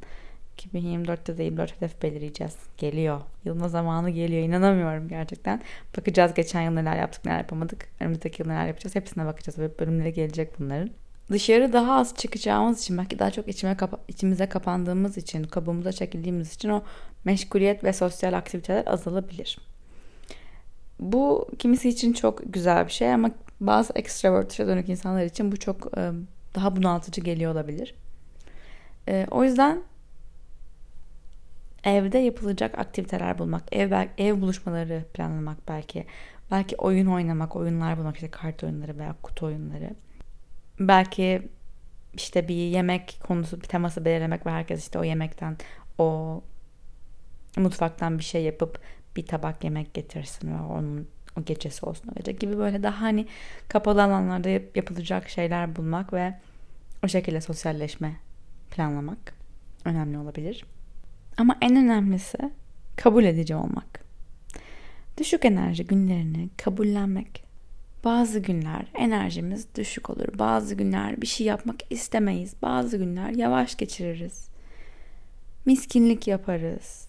2024'te 0.58 1.38
de 1.38 1.44
24 1.44 1.76
hedef 1.76 2.02
belirleyeceğiz. 2.04 2.56
Geliyor. 2.78 3.22
Yılma 3.46 3.70
zamanı 3.70 4.10
geliyor. 4.10 4.44
İnanamıyorum 4.44 5.08
gerçekten. 5.08 5.62
Bakacağız 5.98 6.34
geçen 6.34 6.62
yıl 6.62 6.72
neler 6.72 6.98
yaptık 6.98 7.26
neler 7.26 7.38
yapamadık. 7.38 7.88
Önümüzdeki 8.00 8.42
yıl 8.42 8.50
neler 8.50 8.68
yapacağız. 8.68 8.96
Hepsine 8.96 9.26
bakacağız. 9.26 9.60
Ve 9.60 9.80
bölümlere 9.80 10.12
gelecek 10.12 10.60
bunların. 10.60 10.90
Dışarı 11.32 11.74
daha 11.74 11.96
az 11.96 12.16
çıkacağımız 12.16 12.82
için 12.82 12.98
belki 12.98 13.20
daha 13.20 13.32
çok 13.32 13.48
içime 13.48 13.78
kapa- 13.78 14.00
içimize 14.08 14.50
kapandığımız 14.50 15.18
için, 15.18 15.44
kabuğumuza 15.44 15.92
çekildiğimiz 15.92 16.54
için 16.54 16.70
o 16.70 16.84
meşguliyet 17.26 17.84
ve 17.84 17.94
sosyal 17.94 18.34
aktiviteler 18.34 18.84
azalabilir. 18.88 19.58
Bu 21.00 21.50
kimisi 21.60 21.90
için 21.90 22.14
çok 22.14 22.42
güzel 22.54 22.88
bir 22.88 22.92
şey 22.92 23.14
ama 23.14 23.32
bazı 23.60 23.94
extrovert'e 23.96 24.68
dönük 24.68 24.90
insanlar 24.90 25.24
için 25.26 25.52
bu 25.52 25.58
çok 25.58 25.92
daha 26.56 26.76
bunaltıcı 26.76 27.22
geliyor 27.22 27.52
olabilir. 27.52 27.96
O 29.32 29.44
yüzden 29.44 29.82
evde 31.86 32.18
yapılacak 32.18 32.80
aktiviteler 32.80 33.38
bulmak, 33.39 33.63
ev 33.72 34.08
ev 34.18 34.42
buluşmaları 34.42 35.06
planlamak 35.13 35.68
belki, 35.68 36.06
belki 36.51 36.75
oyun 36.75 37.08
oynamak, 37.08 37.56
oyunlar 37.56 37.98
bulmak 37.98 38.15
işte 38.15 38.32
kart 38.32 38.63
oyunları 38.63 38.98
veya 38.98 39.15
kutu 39.24 39.46
oyunları. 39.46 39.89
Belki 40.80 41.50
işte 42.13 42.48
bir 42.48 42.56
yemek 42.56 43.20
konusu, 43.24 43.62
bir 43.62 43.68
teması 43.68 44.06
belirlemek 44.06 44.46
ve 44.46 44.51
herkes 44.51 44.80
işte 44.80 45.00
o 45.00 45.04
yemekten, 45.04 45.58
o 45.98 46.42
mutfaktan 47.58 48.20
bir 48.20 48.24
şey 48.24 48.44
yapıp 48.44 48.80
bir 49.15 49.25
tabak 49.25 49.63
yemek 49.63 49.94
getirsin 49.94 50.54
ve 50.54 50.62
onun 50.62 51.08
o 51.39 51.44
gecesi 51.44 51.86
olsun 51.86 52.10
o 52.12 52.15
gece 52.15 52.32
gibi 52.32 52.58
böyle 52.58 52.84
daha 52.84 53.01
hani 53.01 53.27
kapalı 53.68 54.04
alanlarda 54.04 54.50
yapılacak 54.50 55.30
şeyler 55.30 55.75
bulmak 55.75 56.13
ve 56.13 56.34
o 57.06 57.08
şekilde 57.08 57.42
sosyalleşme 57.42 58.15
planlamak 58.72 59.34
önemli 59.86 60.18
olabilir. 60.18 60.65
Ama 61.38 61.58
en 61.62 61.75
önemlisi 61.75 62.38
kabul 62.96 63.24
edici 63.24 63.56
olmak. 63.56 64.06
Düşük 65.18 65.46
enerji 65.46 65.86
günlerini 65.86 66.50
kabullenmek. 66.58 67.44
Bazı 68.04 68.39
günler 68.39 68.86
enerjimiz 68.94 69.68
düşük 69.75 70.10
olur. 70.10 70.27
Bazı 70.39 70.75
günler 70.75 71.22
bir 71.22 71.27
şey 71.27 71.48
yapmak 71.48 71.75
istemeyiz. 71.89 72.54
Bazı 72.62 72.98
günler 72.98 73.30
yavaş 73.30 73.77
geçiririz. 73.77 74.48
Miskinlik 75.65 76.27
yaparız. 76.27 77.08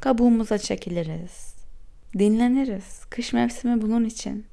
Kabuğumuza 0.00 0.58
çekiliriz. 0.58 1.54
Dinleniriz. 2.18 3.04
Kış 3.10 3.32
mevsimi 3.32 3.82
bunun 3.82 4.04
için. 4.04 4.46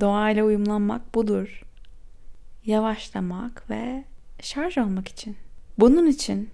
Doğayla 0.00 0.44
uyumlanmak 0.44 1.14
budur. 1.14 1.62
Yavaşlamak 2.64 3.70
ve 3.70 4.04
şarj 4.40 4.78
olmak 4.78 5.08
için. 5.08 5.36
Bunun 5.78 6.06
için 6.06 6.50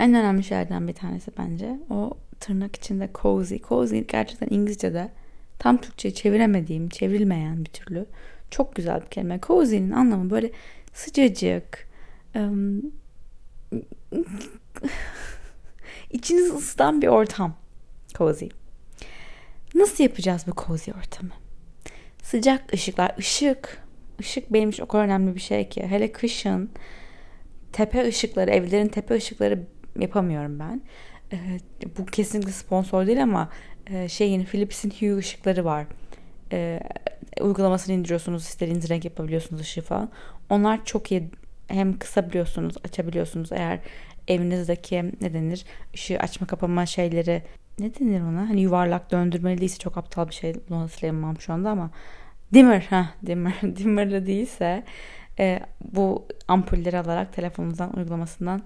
en 0.00 0.14
önemli 0.14 0.44
şeylerden 0.44 0.88
bir 0.88 0.92
tanesi 0.92 1.30
bence 1.38 1.78
o 1.90 2.18
tırnak 2.40 2.76
içinde 2.76 3.10
cozy. 3.14 3.56
Cozy 3.56 3.98
gerçekten 3.98 4.48
İngilizce'de 4.50 5.10
tam 5.58 5.80
Türkçe'ye 5.80 6.14
çeviremediğim, 6.14 6.88
çevrilmeyen 6.88 7.64
bir 7.64 7.70
türlü 7.70 8.06
çok 8.50 8.76
güzel 8.76 9.00
bir 9.00 9.06
kelime. 9.06 9.40
Cozy'nin 9.42 9.90
anlamı 9.90 10.30
böyle 10.30 10.50
sıcacık, 10.92 11.88
um, 12.34 12.82
içinizi 16.10 16.52
ısıtan 16.52 17.02
bir 17.02 17.06
ortam. 17.06 17.56
Cozy. 18.14 18.46
Nasıl 19.74 20.04
yapacağız 20.04 20.44
bu 20.46 20.64
cozy 20.66 20.90
ortamı? 20.90 21.32
Sıcak 22.22 22.74
ışıklar, 22.74 23.14
ışık. 23.18 23.82
Işık 24.18 24.52
benim 24.52 24.70
için 24.70 24.82
o 24.82 24.86
kadar 24.86 25.04
önemli 25.04 25.34
bir 25.34 25.40
şey 25.40 25.68
ki. 25.68 25.86
Hele 25.86 26.12
kışın 26.12 26.70
tepe 27.72 28.08
ışıkları, 28.08 28.50
evlerin 28.50 28.88
tepe 28.88 29.14
ışıkları 29.14 29.66
yapamıyorum 29.98 30.58
ben. 30.58 30.82
E, 31.32 31.36
bu 31.98 32.06
kesinlikle 32.06 32.52
sponsor 32.52 33.06
değil 33.06 33.22
ama 33.22 33.48
e, 33.86 34.08
şeyin 34.08 34.44
Philips'in 34.44 34.90
Hue 34.90 35.16
ışıkları 35.16 35.64
var. 35.64 35.86
E, 36.52 36.80
uygulamasını 37.40 37.94
indiriyorsunuz, 37.94 38.42
istediğiniz 38.42 38.88
renk 38.88 39.04
yapabiliyorsunuz 39.04 39.62
ışığı 39.62 39.82
falan. 39.82 40.10
Onlar 40.50 40.84
çok 40.84 41.12
iyi 41.12 41.30
hem 41.68 41.98
kısabiliyorsunuz, 41.98 42.74
açabiliyorsunuz. 42.84 43.52
Eğer 43.52 43.80
evinizdeki 44.28 45.12
ne 45.20 45.34
denir 45.34 45.64
ışığı 45.94 46.18
açma 46.18 46.46
kapama 46.46 46.86
şeyleri 46.86 47.42
ne 47.78 47.94
denir 47.94 48.20
ona? 48.20 48.48
Hani 48.48 48.60
yuvarlak 48.60 49.10
döndürmeli 49.10 49.60
değilse 49.60 49.78
çok 49.78 49.98
aptal 49.98 50.28
bir 50.28 50.34
şey. 50.34 50.54
Bunu 50.68 50.80
hatırlayamam 50.80 51.40
şu 51.40 51.52
anda 51.52 51.70
ama 51.70 51.90
dimmer 52.54 52.86
ha 52.90 53.10
dimmer 53.26 53.54
dimmerlı 53.62 54.26
değilse 54.26 54.84
e, 55.38 55.60
bu 55.84 56.26
ampulleri 56.48 56.98
alarak 56.98 57.32
telefonunuzdan 57.32 57.96
uygulamasından 57.96 58.62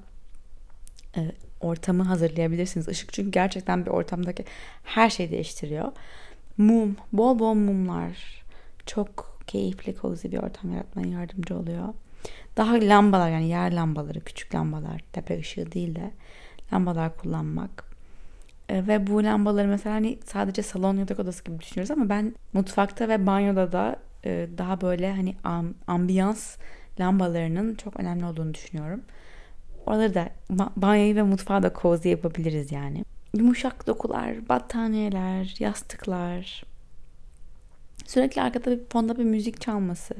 e, 1.17 1.33
ortamı 1.61 2.03
hazırlayabilirsiniz. 2.03 2.89
Işık 2.89 3.13
çünkü 3.13 3.31
gerçekten 3.31 3.87
bir 3.87 3.91
ortamdaki 3.91 4.45
her 4.85 5.11
şeyi 5.11 5.31
değiştiriyor. 5.31 5.93
Mum, 6.59 6.97
bol 7.13 7.39
bol 7.39 7.55
mumlar 7.55 8.45
çok 8.87 9.39
keyifli, 9.47 9.95
cozy 10.01 10.29
bir 10.29 10.39
ortam 10.39 10.73
yaratmaya 10.73 11.09
yardımcı 11.09 11.59
oluyor. 11.59 11.89
Daha 12.57 12.75
lambalar 12.75 13.31
yani 13.31 13.49
yer 13.49 13.73
lambaları, 13.73 14.21
küçük 14.21 14.55
lambalar, 14.55 15.05
tepe 15.13 15.39
ışığı 15.39 15.73
değil 15.73 15.95
de 15.95 16.11
lambalar 16.73 17.17
kullanmak. 17.17 17.85
E, 18.69 18.87
ve 18.87 19.07
bu 19.07 19.25
lambaları 19.25 19.69
mesela 19.69 19.95
hani 19.95 20.19
sadece 20.25 20.63
salon 20.63 20.97
yatak 20.97 21.21
odası 21.21 21.45
gibi 21.45 21.61
düşünüyoruz 21.61 21.91
ama 21.91 22.09
ben 22.09 22.35
mutfakta 22.53 23.09
ve 23.09 23.27
banyoda 23.27 23.73
da 23.73 23.97
e, 24.25 24.49
daha 24.59 24.81
böyle 24.81 25.13
hani 25.13 25.35
ambiyans 25.87 26.57
lambalarının 27.01 27.75
çok 27.75 28.01
önemli 28.01 28.25
olduğunu 28.25 28.55
düşünüyorum. 28.55 29.01
Oraları 29.87 30.15
da 30.15 30.29
banyoyu 30.77 31.17
ve 31.17 31.23
mutfağı 31.23 31.63
da 31.63 31.73
cozy 31.83 32.09
yapabiliriz 32.09 32.73
yani. 32.73 33.05
Yumuşak 33.35 33.87
dokular, 33.87 34.49
battaniyeler, 34.49 35.55
yastıklar. 35.59 36.65
Sürekli 38.07 38.43
arkada 38.43 38.71
bir 38.71 38.81
fonda 38.93 39.19
bir 39.19 39.25
müzik 39.25 39.61
çalması. 39.61 40.15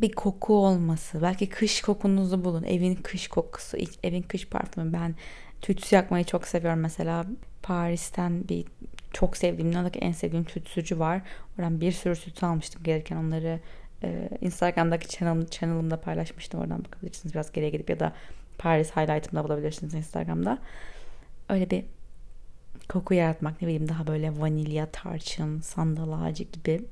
Bir 0.00 0.12
koku 0.12 0.54
olması. 0.54 1.22
Belki 1.22 1.48
kış 1.48 1.82
kokunuzu 1.82 2.44
bulun. 2.44 2.62
Evin 2.62 2.94
kış 2.94 3.28
kokusu, 3.28 3.76
evin 4.02 4.22
kış 4.22 4.48
parfümü. 4.48 4.92
Ben 4.92 5.14
tütsü 5.60 5.96
yakmayı 5.96 6.24
çok 6.24 6.46
seviyorum 6.46 6.80
mesela. 6.80 7.26
Paris'ten 7.62 8.48
bir 8.48 8.64
çok 9.12 9.36
sevdiğim, 9.36 9.72
dünyadaki 9.72 9.98
en 9.98 10.12
sevdiğim 10.12 10.44
tütsücü 10.44 10.98
var. 10.98 11.22
Oradan 11.58 11.80
bir 11.80 11.92
sürü 11.92 12.14
tütsü 12.14 12.46
almıştım 12.46 12.82
gelirken 12.82 13.16
onları 13.16 13.60
Instagram'daki 14.40 15.08
channel, 15.08 15.46
channel'ımda 15.46 16.00
paylaşmıştım. 16.00 16.60
Oradan 16.60 16.84
bakabilirsiniz. 16.84 17.34
Biraz 17.34 17.52
geriye 17.52 17.70
gidip 17.70 17.90
ya 17.90 18.00
da 18.00 18.12
Paris 18.58 18.90
highlight'ımda 18.90 19.44
bulabilirsiniz 19.44 19.94
Instagram'da. 19.94 20.58
Öyle 21.48 21.70
bir 21.70 21.84
koku 22.88 23.14
yaratmak 23.14 23.62
ne 23.62 23.68
bileyim 23.68 23.88
daha 23.88 24.06
böyle 24.06 24.40
vanilya, 24.40 24.86
tarçın, 24.86 25.60
sandal 25.60 26.22
ağacı 26.22 26.44
gibi 26.44 26.84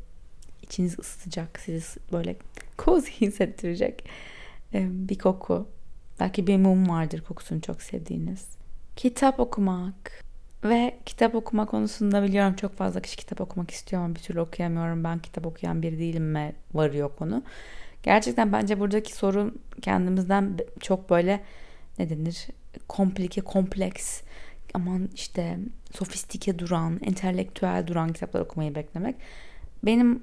içinizi 0.62 0.96
ısıtacak, 1.00 1.60
sizi 1.60 2.00
böyle 2.12 2.36
cozy 2.78 3.10
hissettirecek 3.20 4.04
e, 4.74 4.88
bir 4.90 5.18
koku. 5.18 5.68
Belki 6.20 6.46
bir 6.46 6.56
mum 6.56 6.88
vardır 6.88 7.20
kokusunu 7.20 7.60
çok 7.60 7.82
sevdiğiniz. 7.82 8.46
Kitap 8.96 9.40
okumak 9.40 10.24
ve 10.64 10.98
kitap 11.06 11.34
okuma 11.34 11.66
konusunda 11.66 12.22
biliyorum 12.22 12.54
çok 12.54 12.76
fazla 12.76 13.00
kişi 13.00 13.16
kitap 13.16 13.40
okumak 13.40 13.70
istiyor 13.70 14.02
ama 14.02 14.14
bir 14.14 14.20
türlü 14.20 14.40
okuyamıyorum. 14.40 15.04
Ben 15.04 15.18
kitap 15.18 15.46
okuyan 15.46 15.82
biri 15.82 15.98
değilim 15.98 16.24
mi 16.24 16.54
varıyor 16.74 17.16
konu. 17.16 17.42
Gerçekten 18.02 18.52
bence 18.52 18.80
buradaki 18.80 19.14
sorun 19.14 19.60
kendimizden 19.82 20.58
çok 20.80 21.10
böyle 21.10 21.40
ne 21.98 22.10
denir 22.10 22.46
komplike, 22.88 23.40
kompleks 23.40 24.22
aman 24.74 25.08
işte 25.14 25.58
sofistike 25.92 26.58
duran, 26.58 27.00
entelektüel 27.02 27.86
duran 27.86 28.12
kitaplar 28.12 28.40
okumayı 28.40 28.74
beklemek. 28.74 29.16
Benim 29.84 30.20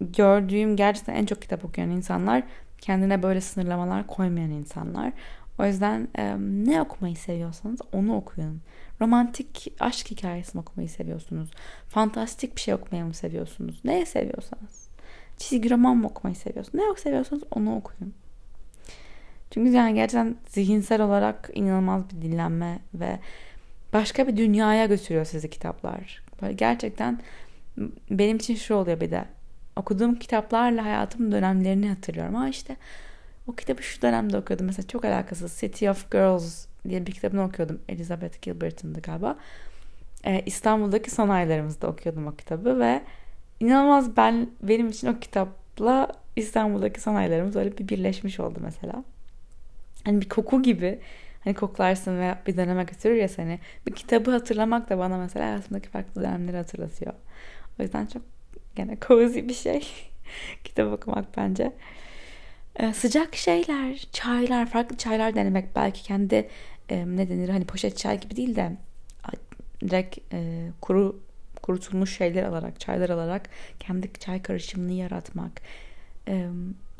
gördüğüm 0.00 0.76
gerçekten 0.76 1.14
en 1.14 1.26
çok 1.26 1.42
kitap 1.42 1.64
okuyan 1.64 1.90
insanlar 1.90 2.42
kendine 2.78 3.22
böyle 3.22 3.40
sınırlamalar 3.40 4.06
koymayan 4.06 4.50
insanlar. 4.50 5.12
O 5.58 5.66
yüzden 5.66 6.08
e, 6.18 6.36
ne 6.38 6.82
okumayı 6.82 7.16
seviyorsanız 7.16 7.80
onu 7.92 8.16
okuyun. 8.16 8.60
Romantik 9.00 9.72
aşk 9.80 10.10
hikayesi 10.10 10.56
mi 10.56 10.60
okumayı 10.60 10.88
seviyorsunuz? 10.88 11.50
Fantastik 11.88 12.56
bir 12.56 12.60
şey 12.60 12.74
okumayı 12.74 13.04
mı 13.04 13.14
seviyorsunuz? 13.14 13.80
Neye 13.84 14.06
seviyorsanız. 14.06 14.81
Çizgi 15.48 15.70
roman 15.70 15.96
mı 15.96 16.06
okumayı 16.06 16.36
seviyorsunuz? 16.36 16.84
Ne 16.84 17.00
seviyorsanız 17.00 17.42
onu 17.50 17.76
okuyun. 17.76 18.14
Çünkü 19.50 19.70
yani 19.70 19.94
gerçekten 19.94 20.36
zihinsel 20.48 21.00
olarak 21.00 21.50
inanılmaz 21.54 22.02
bir 22.10 22.22
dinlenme 22.22 22.78
ve 22.94 23.18
başka 23.92 24.26
bir 24.26 24.36
dünyaya 24.36 24.86
götürüyor 24.86 25.24
sizi 25.24 25.50
kitaplar. 25.50 26.22
Böyle 26.42 26.52
gerçekten 26.52 27.20
benim 28.10 28.36
için 28.36 28.54
şu 28.54 28.74
oluyor 28.74 29.00
bir 29.00 29.10
de. 29.10 29.24
Okuduğum 29.76 30.14
kitaplarla 30.14 30.84
hayatımın 30.84 31.32
dönemlerini 31.32 31.88
hatırlıyorum. 31.88 32.34
Ha 32.34 32.48
işte 32.48 32.76
o 33.46 33.52
kitabı 33.52 33.82
şu 33.82 34.02
dönemde 34.02 34.38
okuyordum. 34.38 34.66
Mesela 34.66 34.88
çok 34.88 35.04
alakasız 35.04 35.60
City 35.60 35.90
of 35.90 36.10
Girls 36.10 36.66
diye 36.88 37.06
bir 37.06 37.12
kitabını 37.12 37.44
okuyordum. 37.44 37.80
Elizabeth 37.88 38.42
Gilbert'ın 38.42 38.92
galiba. 38.92 39.36
Ee, 40.24 40.42
İstanbul'daki 40.46 41.10
son 41.10 41.28
aylarımızda 41.28 41.86
okuyordum 41.86 42.26
o 42.26 42.36
kitabı 42.36 42.80
ve 42.80 43.02
inanılmaz 43.62 44.16
ben 44.16 44.50
benim 44.62 44.88
için 44.88 45.06
o 45.06 45.18
kitapla 45.18 46.08
İstanbul'daki 46.36 47.00
son 47.00 47.14
aylarımız 47.14 47.56
öyle 47.56 47.78
bir 47.78 47.88
birleşmiş 47.88 48.40
oldu 48.40 48.58
mesela. 48.62 49.04
Hani 50.04 50.20
bir 50.20 50.28
koku 50.28 50.62
gibi 50.62 50.98
hani 51.44 51.54
koklarsın 51.54 52.20
ve 52.20 52.34
bir 52.46 52.56
döneme 52.56 52.84
götürür 52.84 53.14
ya 53.14 53.28
seni. 53.28 53.58
Bir 53.86 53.92
kitabı 53.92 54.30
hatırlamak 54.30 54.90
da 54.90 54.98
bana 54.98 55.18
mesela 55.18 55.46
hayatımdaki 55.46 55.88
farklı 55.88 56.22
dönemleri 56.22 56.56
hatırlatıyor. 56.56 57.12
O 57.80 57.82
yüzden 57.82 58.06
çok 58.06 58.22
gene 58.76 58.96
cozy 59.06 59.38
bir 59.38 59.54
şey. 59.54 59.88
Kitap 60.64 60.92
okumak 60.92 61.36
bence. 61.36 61.72
Ee, 62.76 62.92
sıcak 62.92 63.36
şeyler, 63.36 64.06
çaylar, 64.12 64.66
farklı 64.66 64.96
çaylar 64.96 65.34
denemek 65.34 65.76
belki 65.76 66.02
kendi 66.02 66.48
e, 66.88 67.04
ne 67.06 67.28
denir 67.28 67.48
hani 67.48 67.64
poşet 67.64 67.96
çay 67.96 68.20
gibi 68.20 68.36
değil 68.36 68.56
de 68.56 68.72
direkt 69.82 70.18
e, 70.32 70.68
kuru 70.80 71.20
kurutulmuş 71.62 72.16
şeyler 72.16 72.42
alarak, 72.42 72.80
çaylar 72.80 73.10
alarak 73.10 73.48
kendi 73.80 74.12
çay 74.12 74.42
karışımını 74.42 74.92
yaratmak. 74.92 75.52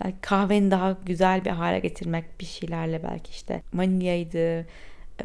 Belki 0.04 0.16
kahveni 0.20 0.70
daha 0.70 0.96
güzel 1.06 1.44
bir 1.44 1.50
hale 1.50 1.78
getirmek 1.78 2.40
bir 2.40 2.44
şeylerle 2.44 3.02
belki 3.02 3.30
işte 3.30 3.62
vanilyaydı, 3.74 4.66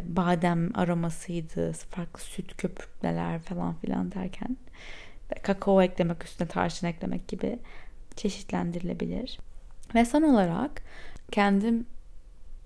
badem 0.03 0.77
aromasıydı, 0.77 1.71
farklı 1.71 2.21
süt 2.21 2.57
köpükleler 2.57 3.39
falan 3.39 3.75
filan 3.75 4.11
derken 4.11 4.57
kakao 5.43 5.81
eklemek 5.81 6.23
üstüne 6.23 6.47
tarçın 6.47 6.87
eklemek 6.87 7.27
gibi 7.27 7.59
çeşitlendirilebilir. 8.15 9.39
Ve 9.95 10.05
son 10.05 10.21
olarak 10.21 10.81
kendim 11.31 11.85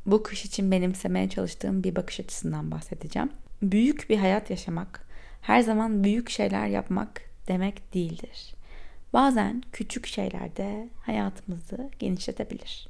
bu 0.05 0.23
kış 0.23 0.45
için 0.45 0.71
benimsemeye 0.71 1.29
çalıştığım 1.29 1.83
bir 1.83 1.95
bakış 1.95 2.19
açısından 2.19 2.71
bahsedeceğim. 2.71 3.29
Büyük 3.61 4.09
bir 4.09 4.17
hayat 4.17 4.49
yaşamak 4.49 5.10
her 5.41 5.61
zaman 5.61 6.03
büyük 6.03 6.29
şeyler 6.29 6.67
yapmak 6.67 7.21
demek 7.47 7.93
değildir. 7.93 8.55
Bazen 9.13 9.63
küçük 9.71 10.07
şeyler 10.07 10.55
de 10.55 10.89
hayatımızı 11.01 11.89
genişletebilir. 11.99 12.87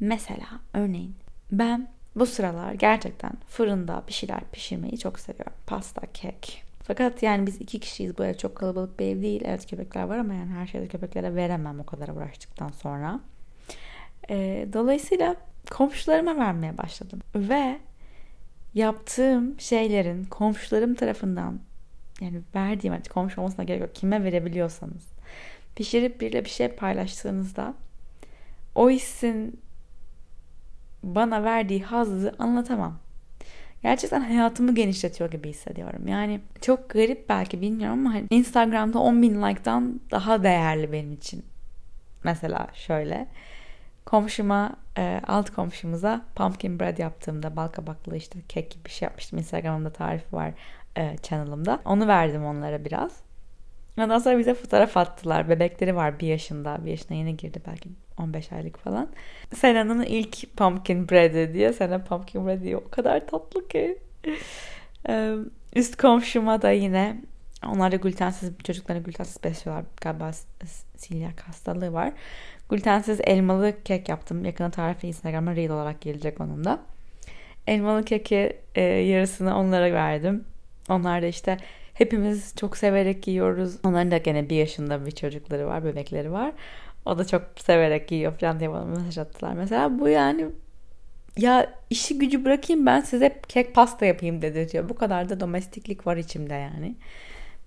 Mesela 0.00 0.48
örneğin 0.74 1.14
ben 1.52 1.88
bu 2.16 2.26
sıralar 2.26 2.72
gerçekten 2.72 3.32
fırında 3.48 4.02
bir 4.08 4.12
şeyler 4.12 4.40
pişirmeyi 4.52 4.98
çok 4.98 5.18
seviyorum. 5.18 5.52
Pasta, 5.66 6.02
kek. 6.14 6.64
Fakat 6.82 7.22
yani 7.22 7.46
biz 7.46 7.60
iki 7.60 7.80
kişiyiz. 7.80 8.18
Bu 8.18 8.24
ev 8.24 8.34
çok 8.34 8.56
kalabalık 8.56 8.98
bir 8.98 9.06
ev 9.06 9.22
değil. 9.22 9.42
Evet 9.44 9.70
köpekler 9.70 10.02
var 10.02 10.18
ama 10.18 10.34
yani 10.34 10.50
her 10.50 10.66
şeyi 10.66 10.88
köpeklere 10.88 11.34
veremem 11.34 11.80
o 11.80 11.86
kadar 11.86 12.08
uğraştıktan 12.08 12.68
sonra. 12.68 13.20
E, 14.30 14.68
dolayısıyla 14.72 15.36
komşularıma 15.70 16.36
vermeye 16.36 16.78
başladım. 16.78 17.20
Ve 17.34 17.78
yaptığım 18.74 19.60
şeylerin 19.60 20.24
komşularım 20.24 20.94
tarafından 20.94 21.60
yani 22.22 22.40
verdiğim 22.54 22.94
artık 22.94 23.12
komşu 23.12 23.40
olmasına 23.40 23.64
gerek 23.64 23.80
yok. 23.80 23.94
Kime 23.94 24.24
verebiliyorsanız. 24.24 25.08
Pişirip 25.76 26.20
biriyle 26.20 26.44
bir 26.44 26.50
şey 26.50 26.68
paylaştığınızda 26.68 27.74
o 28.74 28.90
hissin 28.90 29.60
bana 31.02 31.44
verdiği 31.44 31.82
hazzı 31.82 32.34
anlatamam. 32.38 32.98
Gerçekten 33.82 34.20
hayatımı 34.20 34.74
genişletiyor 34.74 35.30
gibi 35.30 35.48
hissediyorum. 35.48 36.08
Yani 36.08 36.40
çok 36.60 36.90
garip 36.90 37.28
belki 37.28 37.60
bilmiyorum 37.60 38.06
ama 38.06 38.14
hani 38.14 38.26
Instagram'da 38.30 38.98
10 38.98 39.22
bin 39.22 39.42
like'dan 39.42 40.00
daha 40.10 40.42
değerli 40.42 40.92
benim 40.92 41.12
için. 41.12 41.44
Mesela 42.24 42.68
şöyle 42.74 43.28
komşuma 44.06 44.76
e, 44.98 45.20
alt 45.26 45.50
komşumuza 45.50 46.22
pumpkin 46.34 46.80
bread 46.80 46.98
yaptığımda 46.98 47.56
bal 47.56 47.68
kabaklı 47.68 48.16
işte 48.16 48.38
kek 48.48 48.70
gibi 48.70 48.84
bir 48.84 48.90
şey 48.90 49.06
yapmıştım. 49.06 49.38
Instagram'da 49.38 49.90
tarifi 49.90 50.36
var 50.36 50.52
e, 50.96 51.16
channel'ımda. 51.22 51.80
Onu 51.84 52.08
verdim 52.08 52.44
onlara 52.44 52.84
biraz. 52.84 53.22
Ondan 53.98 54.18
sonra 54.18 54.38
bize 54.38 54.54
fotoğraf 54.54 54.96
attılar. 54.96 55.48
Bebekleri 55.48 55.96
var 55.96 56.20
bir 56.20 56.26
yaşında. 56.26 56.84
Bir 56.84 56.90
yaşına 56.90 57.16
yeni 57.16 57.36
girdi 57.36 57.62
belki 57.66 57.88
15 58.18 58.52
aylık 58.52 58.78
falan. 58.78 59.08
Sena'nın 59.54 60.02
ilk 60.02 60.56
pumpkin 60.56 61.08
bread'i 61.08 61.54
diye. 61.54 61.72
Sena 61.72 62.04
pumpkin 62.04 62.46
bread 62.46 62.62
diye 62.62 62.76
o 62.76 62.88
kadar 62.90 63.26
tatlı 63.26 63.68
ki. 63.68 63.98
E, 65.08 65.34
üst 65.76 65.96
komşuma 65.96 66.62
da 66.62 66.70
yine 66.70 67.20
onlar 67.66 67.92
da 67.92 67.96
glutensiz 67.96 68.52
çocuklarına 68.64 69.02
glutensiz 69.02 69.44
besliyorlar. 69.44 69.84
Galiba 70.00 70.30
silyak 70.96 71.40
hastalığı 71.40 71.92
var. 71.92 72.12
Glutensiz 72.68 73.20
elmalı 73.24 73.74
kek 73.84 74.08
yaptım. 74.08 74.44
Yakına 74.44 74.70
tarifi 74.70 75.08
Instagram'a 75.08 75.56
reel 75.56 75.70
olarak 75.70 76.00
gelecek 76.00 76.40
onun 76.40 76.64
da. 76.64 76.80
Elmalı 77.66 78.04
keki 78.04 78.56
e, 78.74 78.82
yarısını 78.82 79.58
onlara 79.58 79.92
verdim. 79.92 80.44
Onlar 80.88 81.22
da 81.22 81.26
işte 81.26 81.56
hepimiz 81.94 82.56
çok 82.56 82.76
severek 82.76 83.28
yiyoruz. 83.28 83.78
Onların 83.84 84.10
da 84.10 84.18
gene 84.18 84.50
bir 84.50 84.56
yaşında 84.56 85.06
bir 85.06 85.10
çocukları 85.10 85.66
var, 85.66 85.84
bebekleri 85.84 86.32
var. 86.32 86.52
O 87.06 87.18
da 87.18 87.26
çok 87.26 87.42
severek 87.56 88.12
yiyor 88.12 88.32
falan 88.38 88.60
diye 88.60 88.70
bana 88.70 88.84
mesaj 88.84 89.18
attılar. 89.18 89.52
Mesela 89.52 89.98
bu 89.98 90.08
yani 90.08 90.46
ya 91.38 91.74
işi 91.90 92.18
gücü 92.18 92.44
bırakayım 92.44 92.86
ben 92.86 93.00
size 93.00 93.40
kek 93.48 93.74
pasta 93.74 94.06
yapayım 94.06 94.42
dedi 94.42 94.68
diyor. 94.72 94.88
Bu 94.88 94.94
kadar 94.94 95.28
da 95.28 95.40
domestiklik 95.40 96.06
var 96.06 96.16
içimde 96.16 96.54
yani. 96.54 96.96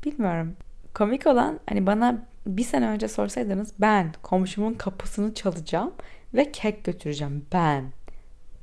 Bilmiyorum. 0.06 0.56
Komik 0.94 1.28
olan 1.28 1.60
hani 1.70 1.86
bana 1.86 2.26
bir 2.48 2.64
sene 2.64 2.88
önce 2.88 3.08
sorsaydınız 3.08 3.74
ben 3.80 4.14
komşumun 4.24 4.74
kapısını 4.74 5.34
çalacağım 5.34 5.94
ve 6.34 6.52
kek 6.52 6.84
götüreceğim. 6.84 7.46
Ben. 7.54 7.84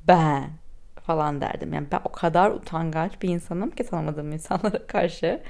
Ben 0.07 0.62
falan 1.05 1.41
derdim. 1.41 1.73
Yani 1.73 1.87
ben 1.91 1.99
o 2.05 2.11
kadar 2.11 2.51
utangaç 2.51 3.21
bir 3.21 3.29
insanım 3.29 3.71
ki 3.71 3.83
tanımadığım 3.83 4.31
insanlara 4.31 4.87
karşı. 4.87 5.41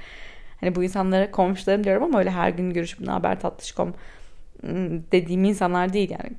Hani 0.60 0.74
bu 0.74 0.84
insanlara 0.84 1.30
komşularım 1.30 1.84
diyorum 1.84 2.02
ama 2.02 2.18
öyle 2.18 2.30
her 2.30 2.50
gün 2.50 2.72
görüşüp 2.72 3.00
ne 3.00 3.10
haber 3.10 3.40
tatlışkom 3.40 3.94
ıı, 4.64 5.02
dediğim 5.12 5.44
insanlar 5.44 5.92
değil 5.92 6.10
yani. 6.10 6.36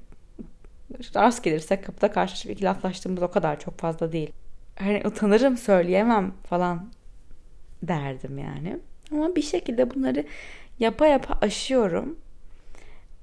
Rast 1.16 1.44
gelirse 1.44 1.82
kapıda 1.82 2.12
karşılaşıp 2.12 2.52
iki 2.52 2.64
laflaştığımız 2.64 3.24
o 3.24 3.32
kadar 3.32 3.60
çok 3.60 3.80
fazla 3.80 4.12
değil. 4.12 4.32
Hani 4.80 5.02
utanırım 5.06 5.58
söyleyemem 5.58 6.32
falan 6.50 6.90
derdim 7.84 8.38
yani. 8.38 8.80
Ama 9.12 9.36
bir 9.36 9.42
şekilde 9.42 9.96
bunları 9.96 10.26
yapa 10.80 11.08
yapa 11.08 11.38
aşıyorum. 11.42 12.18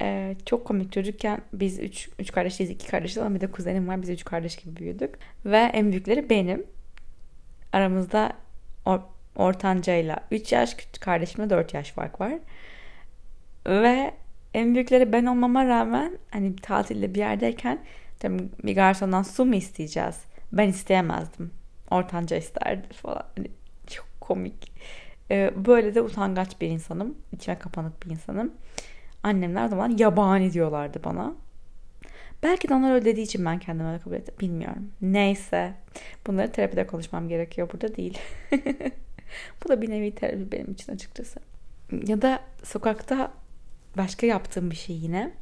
Ee, 0.03 0.37
çok 0.47 0.65
komik 0.65 0.93
çocukken 0.93 1.41
biz 1.53 1.79
üç, 1.79 2.09
üç 2.19 2.33
kardeşiz, 2.33 2.71
iki 2.71 2.87
kardeşiz 2.87 3.19
ama 3.19 3.35
bir 3.35 3.41
de 3.41 3.51
kuzenim 3.51 3.88
var. 3.88 4.03
Biz 4.03 4.11
üç 4.11 4.25
kardeş 4.25 4.57
gibi 4.57 4.77
büyüdük. 4.77 5.15
Ve 5.45 5.59
en 5.59 5.91
büyükleri 5.91 6.31
benim. 6.31 6.67
Aramızda 7.73 8.33
o 8.87 9.01
ortancayla 9.37 10.21
3 10.31 10.53
yaş, 10.53 10.75
küçük 10.75 11.01
kardeşimle 11.01 11.51
4 11.51 11.75
yaş 11.75 11.91
fark 11.93 12.21
var. 12.21 12.33
Ve 13.67 14.15
en 14.55 14.75
büyükleri 14.75 15.12
ben 15.12 15.27
olmama 15.27 15.67
rağmen 15.67 16.19
hani 16.31 16.57
tatilde 16.57 17.15
bir 17.15 17.19
yerdeyken 17.19 17.79
bir 18.65 18.75
garsondan 18.75 19.23
su 19.23 19.45
mu 19.45 19.55
isteyeceğiz? 19.55 20.17
Ben 20.53 20.69
isteyemezdim. 20.69 21.51
Ortanca 21.91 22.37
isterdi 22.37 22.88
falan. 22.93 23.25
Hani 23.37 23.51
çok 23.87 24.07
komik. 24.21 24.73
Ee, 25.31 25.53
böyle 25.57 25.95
de 25.95 26.03
utangaç 26.03 26.61
bir 26.61 26.69
insanım. 26.69 27.19
İçime 27.33 27.59
kapanık 27.59 28.07
bir 28.07 28.11
insanım. 28.11 28.53
Annemler 29.22 29.68
zaman 29.68 29.96
yabani 29.98 30.52
diyorlardı 30.52 31.00
bana. 31.04 31.35
Belki 32.42 32.68
de 32.68 32.74
onlar 32.74 32.94
öyle 32.94 33.04
dediği 33.04 33.22
için 33.22 33.44
ben 33.44 33.58
kendimi 33.58 33.88
öyle 33.88 33.98
kabul 33.98 34.14
ettim. 34.14 34.35
Bilmiyorum. 34.40 34.90
Neyse. 35.00 35.74
Bunları 36.26 36.52
terapide 36.52 36.87
konuşmam 36.87 37.28
gerekiyor. 37.28 37.68
Burada 37.72 37.96
değil. 37.96 38.18
Bu 39.64 39.68
da 39.68 39.82
bir 39.82 39.90
nevi 39.90 40.14
terapi 40.14 40.52
benim 40.52 40.72
için 40.72 40.92
açıkçası. 40.92 41.40
Ya 42.06 42.22
da 42.22 42.40
sokakta 42.64 43.32
başka 43.96 44.26
yaptığım 44.26 44.70
bir 44.70 44.76
şey 44.76 44.96
yine. 44.96 45.32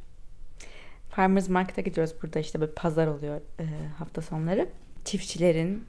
Farmers 1.09 1.49
Market'e 1.49 1.81
gidiyoruz. 1.81 2.13
Burada 2.23 2.39
işte 2.39 2.61
bir 2.61 2.67
pazar 2.67 3.07
oluyor 3.07 3.41
e, 3.59 3.65
hafta 3.97 4.21
sonları. 4.21 4.69
Çiftçilerin 5.05 5.85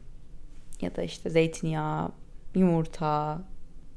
ya 0.80 0.96
da 0.96 1.02
işte 1.02 1.30
zeytinyağı, 1.30 2.12
yumurta 2.54 3.42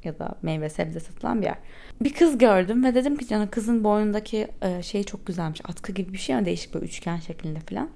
ya 0.05 0.19
da 0.19 0.35
meyve 0.41 0.69
sebze 0.69 0.99
satılan 0.99 1.41
bir 1.41 1.45
yer. 1.45 1.57
Bir 2.01 2.13
kız 2.13 2.37
gördüm 2.37 2.83
ve 2.83 2.95
dedim 2.95 3.17
ki 3.17 3.27
canım 3.27 3.49
kızın 3.51 3.83
boynundaki 3.83 4.47
e, 4.61 4.83
şey 4.83 5.03
çok 5.03 5.25
güzelmiş. 5.25 5.61
Atkı 5.63 5.91
gibi 5.91 6.13
bir 6.13 6.17
şey 6.17 6.35
ama 6.35 6.45
değişik 6.45 6.73
böyle 6.73 6.85
üçgen 6.85 7.17
şeklinde 7.17 7.59
falan. 7.59 7.89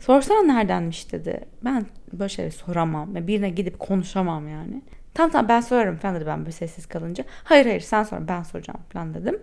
Sorsana 0.00 0.42
neredenmiş 0.42 1.12
dedi. 1.12 1.40
Ben 1.64 1.86
böyle 2.12 2.28
şeyleri 2.28 2.52
soramam 2.52 3.14
birine 3.14 3.50
gidip 3.50 3.78
konuşamam 3.78 4.48
yani. 4.48 4.82
Tamam 5.14 5.30
tamam 5.30 5.48
ben 5.48 5.60
sorarım 5.60 5.96
falan 5.96 6.16
dedi 6.16 6.26
ben 6.26 6.38
böyle 6.38 6.52
sessiz 6.52 6.86
kalınca. 6.86 7.24
Hayır 7.44 7.66
hayır 7.66 7.80
sen 7.80 8.02
sor 8.02 8.28
ben 8.28 8.42
soracağım 8.42 8.80
falan 8.92 9.14
dedim. 9.14 9.38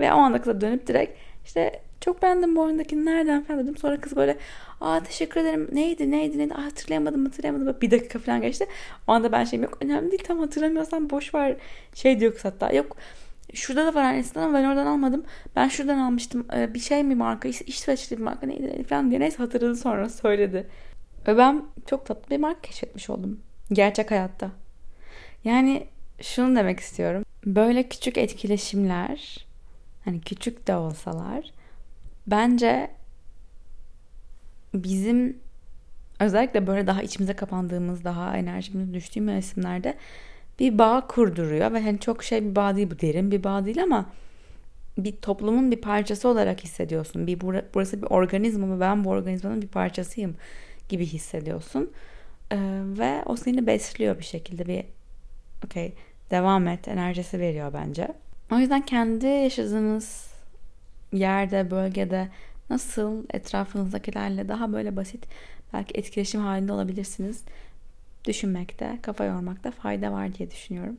Ve 0.00 0.12
o 0.12 0.16
anda 0.16 0.38
kıza 0.38 0.60
dönüp 0.60 0.86
direkt 0.86 1.18
işte 1.44 1.82
çok 2.04 2.22
beğendim 2.22 2.56
bu 2.56 2.60
oyundakini 2.60 3.04
nereden 3.04 3.44
falan 3.44 3.62
dedim. 3.62 3.76
Sonra 3.76 4.00
kız 4.00 4.16
böyle 4.16 4.36
aa 4.80 5.02
teşekkür 5.02 5.40
ederim 5.40 5.68
neydi 5.72 6.10
neydi 6.10 6.38
neydi 6.38 6.54
aa, 6.54 6.64
hatırlayamadım 6.64 7.24
hatırlayamadım. 7.24 7.66
Böyle 7.66 7.80
bir 7.80 7.90
dakika 7.90 8.18
falan 8.18 8.40
geçti. 8.40 8.66
O 9.06 9.12
anda 9.12 9.32
ben 9.32 9.44
şeyim 9.44 9.62
yok 9.62 9.78
önemli 9.80 10.10
değil 10.10 10.22
tam 10.24 10.38
hatırlamıyorsam 10.38 11.10
boş 11.10 11.34
ver 11.34 11.56
şey 11.94 12.20
diyor 12.20 12.34
kız 12.34 12.44
hatta 12.44 12.72
yok 12.72 12.96
Şurada 13.54 13.86
da 13.86 13.94
var 13.94 14.04
aynısından 14.04 14.42
ama 14.42 14.58
ben 14.58 14.64
oradan 14.64 14.86
almadım. 14.86 15.24
Ben 15.56 15.68
şuradan 15.68 15.98
almıştım. 15.98 16.46
Ee, 16.56 16.74
bir 16.74 16.80
şey 16.80 17.02
mi 17.02 17.14
marka? 17.14 17.48
İsveçli 17.48 18.16
bir 18.16 18.22
marka 18.22 18.46
neydi, 18.46 18.66
neydi 18.66 18.84
falan 18.84 19.10
diye. 19.10 19.20
Neyse 19.20 19.36
hatırladı 19.36 19.76
sonra 19.76 20.08
söyledi. 20.08 20.66
Ve 21.28 21.38
ben 21.38 21.64
çok 21.86 22.06
tatlı 22.06 22.30
bir 22.30 22.40
marka 22.40 22.60
keşfetmiş 22.60 23.10
oldum. 23.10 23.40
Gerçek 23.72 24.10
hayatta. 24.10 24.50
Yani 25.44 25.86
şunu 26.20 26.56
demek 26.56 26.80
istiyorum. 26.80 27.24
Böyle 27.46 27.88
küçük 27.88 28.18
etkileşimler 28.18 29.46
hani 30.04 30.20
küçük 30.20 30.66
de 30.66 30.76
olsalar 30.76 31.53
bence 32.26 32.90
bizim 34.74 35.38
özellikle 36.20 36.66
böyle 36.66 36.86
daha 36.86 37.02
içimize 37.02 37.32
kapandığımız, 37.32 38.04
daha 38.04 38.36
enerjimiz 38.36 38.94
düştüğü 38.94 39.20
mevsimlerde 39.20 39.94
bir 40.58 40.78
bağ 40.78 41.06
kurduruyor 41.08 41.72
ve 41.72 41.82
hani 41.82 42.00
çok 42.00 42.24
şey 42.24 42.44
bir 42.44 42.56
bağ 42.56 42.76
değil 42.76 42.90
bu 42.90 43.00
derin 43.00 43.30
bir 43.30 43.44
bağ 43.44 43.64
değil 43.64 43.82
ama 43.82 44.06
bir 44.98 45.16
toplumun 45.16 45.70
bir 45.70 45.80
parçası 45.80 46.28
olarak 46.28 46.64
hissediyorsun. 46.64 47.26
Bir 47.26 47.40
burası 47.40 48.02
bir 48.02 48.06
organizma 48.06 48.76
ve 48.76 48.80
ben 48.80 49.04
bu 49.04 49.10
organizmanın 49.10 49.62
bir 49.62 49.68
parçasıyım 49.68 50.36
gibi 50.88 51.06
hissediyorsun. 51.06 51.90
Ee, 52.52 52.56
ve 52.82 53.22
o 53.26 53.36
seni 53.36 53.66
besliyor 53.66 54.18
bir 54.18 54.24
şekilde 54.24 54.66
bir 54.66 54.84
okey 55.64 55.92
devam 56.30 56.68
et 56.68 56.88
enerjisi 56.88 57.40
veriyor 57.40 57.72
bence. 57.72 58.08
O 58.52 58.58
yüzden 58.58 58.86
kendi 58.86 59.26
yaşadığınız 59.26 60.33
yerde, 61.18 61.70
bölgede 61.70 62.28
nasıl 62.70 63.24
etrafınızdakilerle 63.30 64.48
daha 64.48 64.72
böyle 64.72 64.96
basit 64.96 65.26
belki 65.72 65.98
etkileşim 65.98 66.40
halinde 66.40 66.72
olabilirsiniz 66.72 67.44
düşünmekte, 68.24 68.98
kafa 69.02 69.24
yormakta 69.24 69.70
fayda 69.70 70.12
var 70.12 70.34
diye 70.34 70.50
düşünüyorum. 70.50 70.96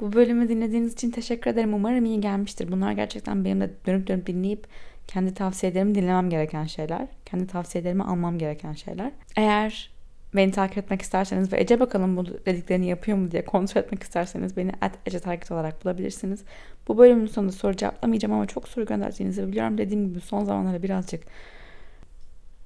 Bu 0.00 0.12
bölümü 0.12 0.48
dinlediğiniz 0.48 0.92
için 0.92 1.10
teşekkür 1.10 1.50
ederim. 1.50 1.74
Umarım 1.74 2.04
iyi 2.04 2.20
gelmiştir. 2.20 2.72
Bunlar 2.72 2.92
gerçekten 2.92 3.44
benim 3.44 3.60
de 3.60 3.70
dönüp 3.86 4.06
dönüp 4.06 4.26
dinleyip 4.26 4.66
kendi 5.06 5.34
tavsiyelerimi 5.34 5.94
dinlemem 5.94 6.30
gereken 6.30 6.64
şeyler. 6.64 7.06
Kendi 7.24 7.46
tavsiyelerimi 7.46 8.02
almam 8.02 8.38
gereken 8.38 8.72
şeyler. 8.72 9.12
Eğer 9.36 9.93
beni 10.34 10.50
takip 10.52 10.78
etmek 10.78 11.02
isterseniz 11.02 11.52
ve 11.52 11.60
Ece 11.60 11.80
bakalım 11.80 12.16
bu 12.16 12.26
dediklerini 12.26 12.86
yapıyor 12.86 13.18
mu 13.18 13.30
diye 13.30 13.44
kontrol 13.44 13.80
etmek 13.80 14.02
isterseniz 14.02 14.56
beni 14.56 14.72
at 14.80 14.98
Ece 15.06 15.20
Target 15.20 15.50
olarak 15.50 15.84
bulabilirsiniz. 15.84 16.44
Bu 16.88 16.98
bölümün 16.98 17.26
sonunda 17.26 17.52
soru 17.52 17.76
cevaplamayacağım 17.76 18.34
ama 18.34 18.46
çok 18.46 18.68
soru 18.68 18.86
gönderdiğinizi 18.86 19.48
biliyorum. 19.48 19.78
Dediğim 19.78 20.08
gibi 20.08 20.20
son 20.20 20.44
zamanlarda 20.44 20.82
birazcık 20.82 21.22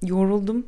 yoruldum 0.03 0.67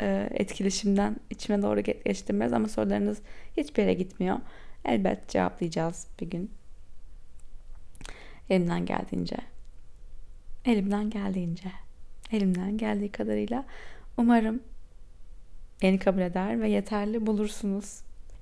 e, 0.00 0.28
etkileşimden 0.32 1.16
içime 1.30 1.62
doğru 1.62 1.80
geçtim 1.80 2.40
biraz 2.40 2.52
ama 2.52 2.68
sorularınız 2.68 3.18
hiçbir 3.56 3.82
yere 3.82 3.94
gitmiyor. 3.94 4.36
Elbet 4.84 5.28
cevaplayacağız 5.28 6.06
bir 6.20 6.30
gün. 6.30 6.50
Elimden 8.50 8.86
geldiğince. 8.86 9.36
Elimden 10.64 11.10
geldiğince. 11.10 11.72
Elimden 12.32 12.78
geldiği 12.78 13.12
kadarıyla 13.12 13.64
umarım 14.16 14.60
beni 15.82 15.98
kabul 15.98 16.20
eder 16.20 16.60
ve 16.60 16.68
yeterli 16.68 17.26
bulursunuz. 17.26 18.00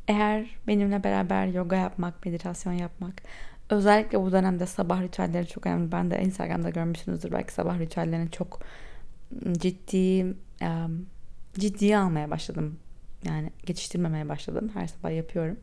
Eğer 0.09 0.47
benimle 0.67 1.05
beraber 1.05 1.47
yoga 1.47 1.77
yapmak, 1.77 2.25
meditasyon 2.27 2.73
yapmak, 2.73 3.23
özellikle 3.71 4.21
bu 4.21 4.33
dönemde 4.33 4.67
sabah 4.67 5.03
ritüelleri 5.03 5.47
çok 5.47 5.67
önemli. 5.67 5.93
Ben 5.93 6.11
de 6.11 6.23
Instagram'da 6.23 6.71
görmüşsünüzdür 6.71 7.33
belki 7.33 7.53
sabah 7.53 7.79
ritüellerini 7.79 8.31
çok 8.31 8.61
ciddi 9.53 10.35
ciddiye 11.59 11.99
almaya 11.99 12.31
başladım. 12.31 12.79
Yani 13.25 13.51
geçiştirmemeye 13.67 14.29
başladım. 14.29 14.71
Her 14.75 14.87
sabah 14.87 15.17
yapıyorum. 15.17 15.57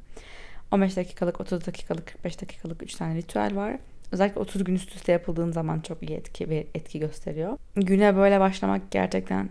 15 0.72 0.98
dakikalık, 0.98 1.42
30 1.42 1.66
dakikalık, 1.66 2.08
45 2.08 2.42
dakikalık 2.42 2.84
3 2.84 2.96
tane 2.96 3.16
ritüel 3.16 3.56
var. 3.56 3.78
Özellikle 4.12 4.42
30 4.42 4.64
gün 4.64 4.76
üst 4.76 4.96
üste 4.96 5.12
yapıldığın 5.12 5.52
zaman 5.52 5.80
çok 5.80 6.04
iyi 6.04 6.12
etki 6.12 6.50
ve 6.50 6.68
etki 6.76 7.00
gösteriyor. 7.00 7.58
Güne 7.76 8.16
böyle 8.16 8.40
başlamak 8.40 8.92
gerçekten 8.92 9.50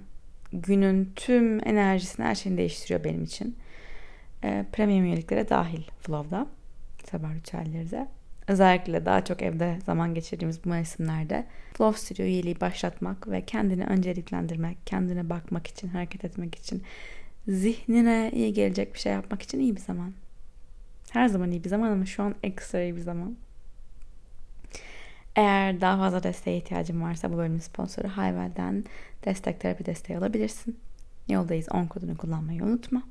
günün 0.52 1.12
tüm 1.16 1.68
enerjisini, 1.68 2.26
her 2.26 2.34
şeyini 2.34 2.58
değiştiriyor 2.58 3.04
benim 3.04 3.24
için. 3.24 3.56
E, 4.44 4.64
premium 4.72 5.04
üyeliklere 5.04 5.48
dahil 5.48 5.82
Flow'da. 6.00 6.46
Sabah 7.10 7.34
ritüelleri 7.34 7.90
de. 7.90 8.08
Özellikle 8.48 9.06
daha 9.06 9.24
çok 9.24 9.42
evde 9.42 9.78
zaman 9.86 10.14
geçirdiğimiz 10.14 10.64
bu 10.64 10.68
mevsimlerde 10.68 11.46
Flow 11.74 12.00
Studio 12.00 12.22
üyeliği 12.22 12.60
başlatmak 12.60 13.30
ve 13.30 13.44
kendini 13.44 13.84
önceliklendirmek, 13.84 14.86
kendine 14.86 15.30
bakmak 15.30 15.66
için, 15.66 15.88
hareket 15.88 16.24
etmek 16.24 16.54
için, 16.54 16.82
zihnine 17.48 18.30
iyi 18.34 18.52
gelecek 18.52 18.94
bir 18.94 18.98
şey 18.98 19.12
yapmak 19.12 19.42
için 19.42 19.60
iyi 19.60 19.76
bir 19.76 19.80
zaman. 19.80 20.12
Her 21.10 21.28
zaman 21.28 21.50
iyi 21.50 21.64
bir 21.64 21.68
zaman 21.68 21.92
ama 21.92 22.06
şu 22.06 22.22
an 22.22 22.34
ekstra 22.42 22.82
iyi 22.82 22.96
bir 22.96 23.00
zaman. 23.00 23.36
Eğer 25.37 25.81
daha 25.81 25.99
fazla 25.99 26.23
desteğe 26.23 26.57
ihtiyacın 26.57 27.03
varsa 27.03 27.33
bu 27.33 27.37
bölümün 27.37 27.59
sponsoru 27.59 28.09
Hayvel'den 28.09 28.85
destek 29.25 29.61
terapi 29.61 29.87
desteği 29.87 30.19
alabilirsin. 30.19 30.79
Yoldayız 31.29 31.69
10 31.71 31.87
kodunu 31.87 32.16
kullanmayı 32.16 32.64
unutma. 32.64 33.03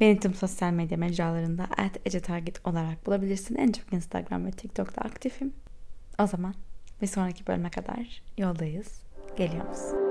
Beni 0.00 0.20
tüm 0.20 0.34
sosyal 0.34 0.72
medya 0.72 0.98
mecralarında 0.98 1.68
@ecetarget 2.04 2.66
olarak 2.66 3.06
bulabilirsin. 3.06 3.54
En 3.54 3.72
çok 3.72 3.92
Instagram 3.92 4.46
ve 4.46 4.50
TikTok'ta 4.50 5.00
aktifim. 5.02 5.52
O 6.18 6.26
zaman 6.26 6.54
bir 7.02 7.06
sonraki 7.06 7.46
bölüme 7.46 7.70
kadar 7.70 8.22
yoldayız. 8.38 9.02
Geliyoruz. 9.36 10.07